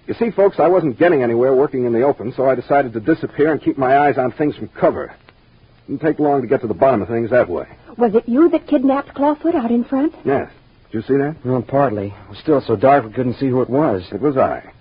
You 0.07 0.13
see, 0.13 0.31
folks, 0.31 0.59
I 0.59 0.67
wasn't 0.67 0.97
getting 0.97 1.21
anywhere 1.23 1.53
working 1.53 1.85
in 1.85 1.91
the 1.91 2.03
open, 2.03 2.31
so 2.33 2.47
I 2.49 2.55
decided 2.55 2.93
to 2.93 2.99
disappear 2.99 3.51
and 3.51 3.61
keep 3.61 3.77
my 3.77 3.97
eyes 3.97 4.17
on 4.17 4.31
things 4.31 4.55
from 4.55 4.69
cover. 4.69 5.05
It 5.05 5.87
Didn't 5.87 6.01
take 6.01 6.19
long 6.19 6.41
to 6.41 6.47
get 6.47 6.61
to 6.61 6.67
the 6.67 6.73
bottom 6.73 7.01
of 7.01 7.07
things 7.09 7.31
that 7.31 7.49
way. 7.49 7.67
Was 7.97 8.13
it 8.15 8.27
you 8.29 8.49
that 8.49 8.67
kidnapped 8.67 9.13
Clawfoot 9.15 9.55
out 9.55 9.71
in 9.71 9.83
front? 9.83 10.13
Yes. 10.23 10.51
Did 10.91 10.97
you 10.97 11.01
see 11.01 11.17
that? 11.17 11.35
Well, 11.43 11.61
partly. 11.61 12.07
It 12.07 12.29
was 12.29 12.37
still 12.39 12.61
so 12.61 12.75
dark 12.75 13.03
we 13.05 13.11
couldn't 13.11 13.35
see 13.35 13.47
who 13.49 13.61
it 13.61 13.69
was. 13.69 14.07
It 14.11 14.21
was 14.21 14.37
I. 14.37 14.71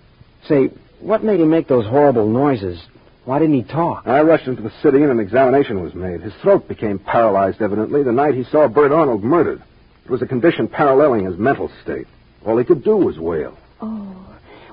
Say, 0.46 0.70
what 1.00 1.24
made 1.24 1.40
him 1.40 1.50
make 1.50 1.68
those 1.68 1.86
horrible 1.86 2.26
noises? 2.28 2.80
Why 3.24 3.38
didn't 3.38 3.54
he 3.54 3.62
talk? 3.62 4.06
I 4.06 4.20
rushed 4.20 4.46
into 4.46 4.62
the 4.62 4.72
city 4.82 5.02
and 5.02 5.10
an 5.10 5.20
examination 5.20 5.82
was 5.82 5.94
made. 5.94 6.20
His 6.20 6.34
throat 6.42 6.68
became 6.68 6.98
paralyzed, 6.98 7.62
evidently, 7.62 8.02
the 8.02 8.12
night 8.12 8.34
he 8.34 8.44
saw 8.44 8.68
Bert 8.68 8.92
Arnold 8.92 9.24
murdered. 9.24 9.62
It 10.04 10.10
was 10.10 10.20
a 10.20 10.26
condition 10.26 10.68
paralleling 10.68 11.24
his 11.24 11.38
mental 11.38 11.70
state. 11.82 12.06
All 12.44 12.58
he 12.58 12.64
could 12.64 12.84
do 12.84 12.96
was 12.96 13.18
wail. 13.18 13.56
Oh. 13.80 14.14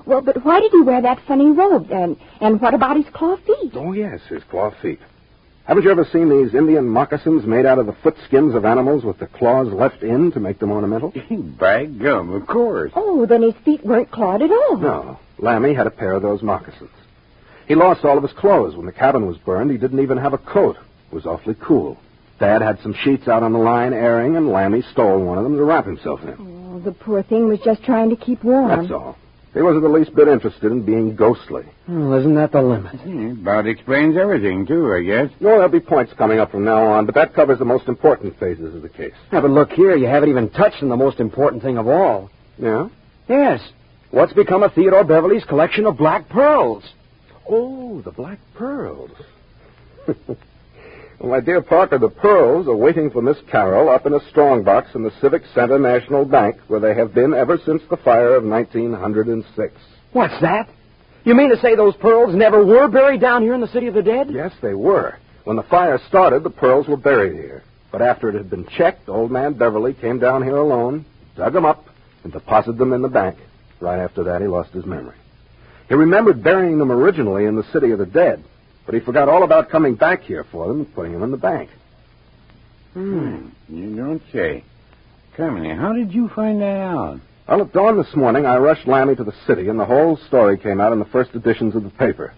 Well, 0.04 0.20
but 0.20 0.44
why 0.44 0.60
did 0.60 0.72
he 0.72 0.82
wear 0.82 1.00
that 1.00 1.20
funny 1.26 1.50
robe? 1.50 1.90
And 1.90 2.16
and 2.40 2.60
what 2.60 2.74
about 2.74 2.96
his 2.96 3.06
claw 3.14 3.36
feet? 3.36 3.72
Oh, 3.74 3.92
yes, 3.92 4.20
his 4.28 4.42
claw 4.44 4.70
feet. 4.82 5.00
Haven't 5.64 5.84
you 5.84 5.90
ever 5.92 6.04
seen 6.12 6.28
these 6.28 6.54
Indian 6.54 6.88
moccasins 6.88 7.46
made 7.46 7.66
out 7.66 7.78
of 7.78 7.86
the 7.86 7.92
foot 7.92 8.16
skins 8.26 8.54
of 8.54 8.64
animals 8.64 9.04
with 9.04 9.18
the 9.18 9.28
claws 9.28 9.68
left 9.68 10.02
in 10.02 10.32
to 10.32 10.40
make 10.40 10.58
them 10.58 10.72
ornamental? 10.72 11.14
By 11.58 11.86
gum, 11.86 12.32
of 12.32 12.46
course. 12.48 12.92
Oh, 12.96 13.26
then 13.26 13.42
his 13.42 13.54
feet 13.64 13.84
weren't 13.86 14.10
clawed 14.10 14.42
at 14.42 14.50
all. 14.50 14.76
No. 14.76 15.18
Lammy 15.42 15.74
had 15.74 15.86
a 15.86 15.90
pair 15.90 16.12
of 16.12 16.22
those 16.22 16.40
moccasins. 16.42 16.90
He 17.66 17.74
lost 17.74 18.04
all 18.04 18.16
of 18.16 18.22
his 18.22 18.32
clothes. 18.32 18.76
When 18.76 18.86
the 18.86 18.92
cabin 18.92 19.26
was 19.26 19.36
burned, 19.38 19.70
he 19.70 19.76
didn't 19.76 20.00
even 20.00 20.16
have 20.18 20.32
a 20.32 20.38
coat. 20.38 20.76
It 21.10 21.14
was 21.14 21.26
awfully 21.26 21.56
cool. 21.60 21.98
Dad 22.38 22.62
had 22.62 22.78
some 22.80 22.94
sheets 23.04 23.28
out 23.28 23.42
on 23.42 23.52
the 23.52 23.58
line 23.58 23.92
airing, 23.92 24.36
and 24.36 24.48
Lammy 24.50 24.82
stole 24.92 25.22
one 25.22 25.38
of 25.38 25.44
them 25.44 25.56
to 25.56 25.62
wrap 25.64 25.84
himself 25.84 26.22
in. 26.22 26.36
Oh, 26.40 26.80
the 26.80 26.92
poor 26.92 27.22
thing 27.22 27.46
was 27.48 27.60
just 27.60 27.82
trying 27.84 28.10
to 28.10 28.16
keep 28.16 28.42
warm. 28.42 28.68
That's 28.68 28.90
all. 28.92 29.16
He 29.54 29.60
wasn't 29.60 29.82
the 29.82 29.88
least 29.90 30.14
bit 30.14 30.28
interested 30.28 30.72
in 30.72 30.82
being 30.82 31.14
ghostly. 31.14 31.64
Well, 31.86 32.14
isn't 32.14 32.34
that 32.36 32.52
the 32.52 32.62
limit? 32.62 32.96
Hmm, 33.00 33.32
About 33.42 33.66
explains 33.66 34.16
everything, 34.16 34.66
too, 34.66 34.90
I 34.94 35.02
guess. 35.02 35.30
No, 35.40 35.50
there'll 35.50 35.68
be 35.68 35.78
points 35.80 36.12
coming 36.14 36.38
up 36.38 36.50
from 36.50 36.64
now 36.64 36.84
on, 36.84 37.04
but 37.04 37.14
that 37.16 37.34
covers 37.34 37.58
the 37.58 37.66
most 37.66 37.86
important 37.86 38.38
phases 38.40 38.74
of 38.74 38.80
the 38.80 38.88
case. 38.88 39.12
Yeah, 39.30 39.42
but 39.42 39.50
look 39.50 39.70
here, 39.72 39.94
you 39.94 40.06
haven't 40.06 40.30
even 40.30 40.48
touched 40.50 40.82
on 40.82 40.88
the 40.88 40.96
most 40.96 41.20
important 41.20 41.62
thing 41.62 41.76
of 41.76 41.86
all. 41.86 42.30
Yeah? 42.58 42.88
Yes. 43.28 43.60
What's 44.12 44.34
become 44.34 44.62
of 44.62 44.74
Theodore 44.74 45.04
Beverly's 45.04 45.44
collection 45.46 45.86
of 45.86 45.96
black 45.96 46.28
pearls? 46.28 46.84
Oh, 47.48 48.02
the 48.02 48.10
black 48.10 48.38
pearls. 48.54 49.10
well, 50.06 50.36
my 51.30 51.40
dear 51.40 51.62
Parker, 51.62 51.98
the 51.98 52.10
pearls 52.10 52.68
are 52.68 52.76
waiting 52.76 53.10
for 53.10 53.22
Miss 53.22 53.38
Carroll 53.50 53.88
up 53.88 54.04
in 54.04 54.12
a 54.12 54.20
strongbox 54.28 54.94
in 54.94 55.02
the 55.02 55.12
Civic 55.22 55.44
Center 55.54 55.78
National 55.78 56.26
Bank, 56.26 56.58
where 56.68 56.78
they 56.78 56.94
have 56.94 57.14
been 57.14 57.32
ever 57.32 57.58
since 57.64 57.80
the 57.88 57.96
fire 57.96 58.34
of 58.34 58.44
1906. 58.44 59.74
What's 60.12 60.38
that? 60.42 60.68
You 61.24 61.34
mean 61.34 61.48
to 61.48 61.60
say 61.62 61.74
those 61.74 61.96
pearls 61.96 62.34
never 62.34 62.62
were 62.62 62.88
buried 62.88 63.22
down 63.22 63.40
here 63.40 63.54
in 63.54 63.62
the 63.62 63.72
city 63.72 63.86
of 63.86 63.94
the 63.94 64.02
dead? 64.02 64.26
Yes, 64.30 64.52
they 64.60 64.74
were. 64.74 65.16
When 65.44 65.56
the 65.56 65.62
fire 65.62 65.98
started, 66.08 66.44
the 66.44 66.50
pearls 66.50 66.86
were 66.86 66.98
buried 66.98 67.32
here. 67.32 67.62
But 67.90 68.02
after 68.02 68.28
it 68.28 68.34
had 68.34 68.50
been 68.50 68.66
checked, 68.76 69.08
old 69.08 69.30
man 69.30 69.54
Beverly 69.54 69.94
came 69.94 70.18
down 70.18 70.42
here 70.42 70.56
alone, 70.56 71.06
dug 71.34 71.54
them 71.54 71.64
up, 71.64 71.86
and 72.24 72.32
deposited 72.32 72.76
them 72.76 72.92
in 72.92 73.00
the 73.00 73.08
bank. 73.08 73.38
Right 73.82 73.98
after 73.98 74.22
that, 74.24 74.40
he 74.40 74.46
lost 74.46 74.72
his 74.72 74.86
memory. 74.86 75.16
He 75.88 75.94
remembered 75.94 76.44
burying 76.44 76.78
them 76.78 76.92
originally 76.92 77.46
in 77.46 77.56
the 77.56 77.64
city 77.72 77.90
of 77.90 77.98
the 77.98 78.06
dead, 78.06 78.44
but 78.86 78.94
he 78.94 79.00
forgot 79.00 79.28
all 79.28 79.42
about 79.42 79.70
coming 79.70 79.96
back 79.96 80.22
here 80.22 80.44
for 80.44 80.68
them 80.68 80.78
and 80.78 80.94
putting 80.94 81.12
them 81.12 81.24
in 81.24 81.32
the 81.32 81.36
bank. 81.36 81.68
Hmm, 82.92 83.48
you 83.68 83.96
don't 83.96 84.22
say. 84.32 84.62
Carmine, 85.36 85.76
how 85.76 85.92
did 85.94 86.14
you 86.14 86.28
find 86.28 86.62
that 86.62 86.78
out? 86.78 87.20
Well, 87.48 87.62
at 87.62 87.72
dawn 87.72 87.98
this 87.98 88.14
morning, 88.14 88.46
I 88.46 88.58
rushed 88.58 88.86
Lammy 88.86 89.16
to 89.16 89.24
the 89.24 89.34
city, 89.48 89.68
and 89.68 89.80
the 89.80 89.84
whole 89.84 90.16
story 90.28 90.58
came 90.58 90.80
out 90.80 90.92
in 90.92 91.00
the 91.00 91.04
first 91.06 91.34
editions 91.34 91.74
of 91.74 91.82
the 91.82 91.90
paper 91.90 92.32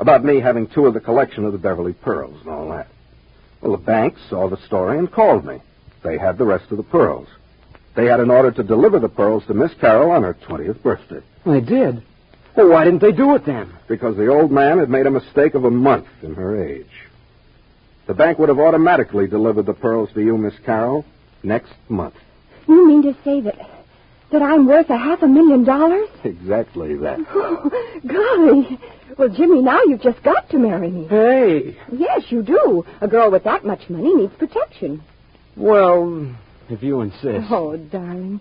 about 0.00 0.24
me 0.24 0.40
having 0.40 0.66
two 0.66 0.86
of 0.86 0.94
the 0.94 1.00
collection 1.00 1.44
of 1.44 1.52
the 1.52 1.58
Beverly 1.58 1.92
pearls 1.92 2.40
and 2.40 2.50
all 2.50 2.68
that. 2.70 2.88
Well, 3.60 3.72
the 3.72 3.78
bank 3.78 4.16
saw 4.28 4.48
the 4.48 4.60
story 4.66 4.98
and 4.98 5.10
called 5.10 5.44
me. 5.44 5.60
They 6.02 6.18
had 6.18 6.38
the 6.38 6.44
rest 6.44 6.72
of 6.72 6.76
the 6.76 6.82
pearls. 6.82 7.28
They 7.98 8.06
had 8.06 8.20
an 8.20 8.30
order 8.30 8.52
to 8.52 8.62
deliver 8.62 9.00
the 9.00 9.08
pearls 9.08 9.44
to 9.48 9.54
Miss 9.54 9.74
Carroll 9.80 10.12
on 10.12 10.22
her 10.22 10.32
20th 10.32 10.80
birthday. 10.84 11.20
They 11.44 11.60
did. 11.60 12.00
Well, 12.56 12.68
why 12.68 12.84
didn't 12.84 13.00
they 13.02 13.10
do 13.10 13.34
it 13.34 13.44
then? 13.44 13.72
because 13.88 14.16
the 14.16 14.28
old 14.28 14.52
man 14.52 14.78
had 14.78 14.88
made 14.88 15.06
a 15.06 15.10
mistake 15.10 15.54
of 15.54 15.64
a 15.64 15.70
month 15.70 16.06
in 16.22 16.34
her 16.36 16.62
age. 16.64 16.86
The 18.06 18.14
bank 18.14 18.38
would 18.38 18.50
have 18.50 18.60
automatically 18.60 19.26
delivered 19.26 19.66
the 19.66 19.74
pearls 19.74 20.10
to 20.14 20.20
you, 20.22 20.38
Miss 20.38 20.54
Carroll, 20.64 21.04
next 21.42 21.72
month. 21.88 22.14
You 22.68 22.86
mean 22.86 23.02
to 23.02 23.14
say 23.24 23.40
that 23.40 23.58
That 24.30 24.42
I'm 24.42 24.68
worth 24.68 24.90
a 24.90 24.96
half 24.96 25.22
a 25.22 25.26
million 25.26 25.64
dollars? 25.64 26.08
Exactly 26.22 26.94
that. 26.98 27.18
Oh, 27.30 27.68
golly. 28.06 28.78
Well, 29.18 29.28
Jimmy, 29.30 29.60
now 29.60 29.80
you've 29.86 30.02
just 30.02 30.22
got 30.22 30.48
to 30.50 30.58
marry 30.58 30.90
me. 30.90 31.08
Hey. 31.08 31.76
Yes, 31.90 32.30
you 32.30 32.42
do. 32.44 32.84
A 33.00 33.08
girl 33.08 33.32
with 33.32 33.42
that 33.42 33.64
much 33.64 33.90
money 33.90 34.14
needs 34.14 34.34
protection. 34.38 35.02
Well, 35.56 36.36
if 36.70 36.82
you 36.82 37.00
insist. 37.00 37.46
Oh, 37.50 37.76
darling. 37.76 38.40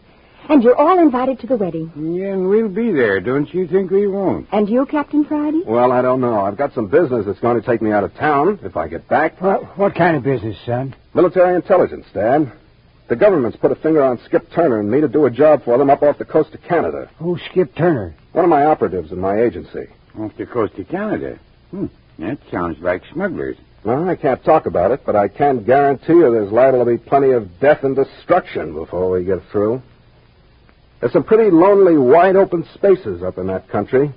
And 0.49 0.63
you're 0.63 0.75
all 0.75 0.99
invited 0.99 1.39
to 1.41 1.47
the 1.47 1.57
wedding. 1.57 1.91
Yeah, 1.95 2.31
and 2.33 2.47
we'll 2.47 2.69
be 2.69 2.91
there. 2.91 3.19
Don't 3.19 3.53
you 3.53 3.67
think 3.67 3.91
we 3.91 4.07
won't? 4.07 4.47
And 4.51 4.69
you, 4.69 4.85
Captain 4.85 5.25
Friday? 5.25 5.61
Well, 5.65 5.91
I 5.91 6.01
don't 6.01 6.21
know. 6.21 6.39
I've 6.39 6.57
got 6.57 6.73
some 6.73 6.87
business 6.87 7.25
that's 7.25 7.39
going 7.39 7.59
to 7.59 7.65
take 7.67 7.81
me 7.81 7.91
out 7.91 8.03
of 8.05 8.13
town 8.15 8.59
if 8.63 8.77
I 8.77 8.87
get 8.87 9.09
back. 9.09 9.41
What, 9.41 9.77
what 9.77 9.95
kind 9.95 10.15
of 10.15 10.23
business, 10.23 10.55
son? 10.65 10.95
Military 11.13 11.55
intelligence, 11.55 12.05
Dad. 12.13 12.51
The 13.09 13.15
government's 13.15 13.57
put 13.57 13.71
a 13.71 13.75
finger 13.75 14.03
on 14.03 14.19
Skip 14.25 14.51
Turner 14.53 14.79
and 14.79 14.89
me 14.91 15.01
to 15.01 15.07
do 15.07 15.25
a 15.25 15.31
job 15.31 15.63
for 15.65 15.77
them 15.77 15.89
up 15.89 16.03
off 16.03 16.17
the 16.17 16.25
coast 16.25 16.53
of 16.53 16.61
Canada. 16.63 17.09
Who's 17.19 17.41
Skip 17.51 17.75
Turner? 17.75 18.15
One 18.33 18.45
of 18.45 18.49
my 18.49 18.65
operatives 18.65 19.11
in 19.11 19.19
my 19.19 19.41
agency. 19.41 19.87
Off 20.17 20.31
the 20.37 20.45
coast 20.45 20.77
of 20.77 20.87
Canada. 20.87 21.39
Hmm. 21.71 21.85
That 22.19 22.37
sounds 22.51 22.77
like 22.79 23.03
smugglers. 23.11 23.57
Well, 23.83 24.09
I 24.09 24.15
can't 24.15 24.43
talk 24.43 24.65
about 24.65 24.91
it, 24.91 25.01
but 25.05 25.15
I 25.15 25.27
can 25.27 25.63
guarantee 25.63 26.13
you 26.13 26.31
there's 26.31 26.51
liable 26.51 26.83
to 26.83 26.85
be 26.85 26.97
plenty 26.97 27.31
of 27.31 27.59
death 27.59 27.83
and 27.83 27.95
destruction 27.95 28.73
before 28.73 29.09
we 29.09 29.23
get 29.23 29.39
through. 29.51 29.81
There's 30.99 31.13
some 31.13 31.23
pretty 31.23 31.51
lonely, 31.51 31.97
wide 31.97 32.35
open 32.35 32.67
spaces 32.73 33.21
up 33.21 33.37
in 33.37 33.47
that 33.47 33.69
country, 33.69 34.11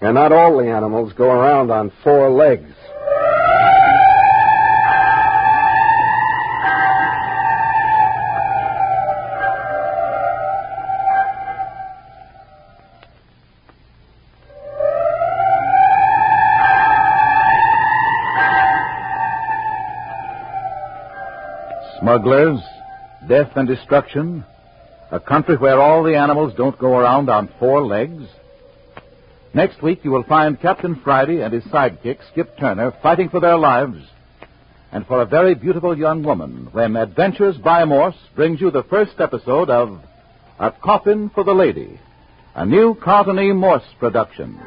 and 0.00 0.14
not 0.14 0.32
all 0.32 0.56
the 0.58 0.70
animals 0.70 1.12
go 1.14 1.30
around 1.30 1.70
on 1.70 1.92
four 2.04 2.30
legs. 2.30 2.72
Smugglers, 22.06 22.60
death 23.28 23.50
and 23.56 23.66
destruction, 23.66 24.44
a 25.10 25.18
country 25.18 25.56
where 25.56 25.80
all 25.80 26.04
the 26.04 26.14
animals 26.14 26.52
don't 26.56 26.78
go 26.78 26.96
around 26.96 27.28
on 27.28 27.50
four 27.58 27.84
legs. 27.84 28.22
Next 29.52 29.82
week, 29.82 30.04
you 30.04 30.12
will 30.12 30.22
find 30.22 30.60
Captain 30.60 31.00
Friday 31.02 31.42
and 31.42 31.52
his 31.52 31.64
sidekick, 31.64 32.18
Skip 32.30 32.56
Turner, 32.60 32.92
fighting 33.02 33.28
for 33.28 33.40
their 33.40 33.58
lives 33.58 33.98
and 34.92 35.04
for 35.04 35.20
a 35.20 35.26
very 35.26 35.56
beautiful 35.56 35.98
young 35.98 36.22
woman 36.22 36.68
when 36.70 36.94
Adventures 36.94 37.56
by 37.56 37.84
Morse 37.84 38.14
brings 38.36 38.60
you 38.60 38.70
the 38.70 38.84
first 38.84 39.18
episode 39.18 39.68
of 39.68 39.98
A 40.60 40.70
Coffin 40.70 41.28
for 41.34 41.42
the 41.42 41.54
Lady, 41.54 41.98
a 42.54 42.64
new 42.64 42.94
Carlton. 43.02 43.56
Morse 43.56 43.82
production. 43.98 44.60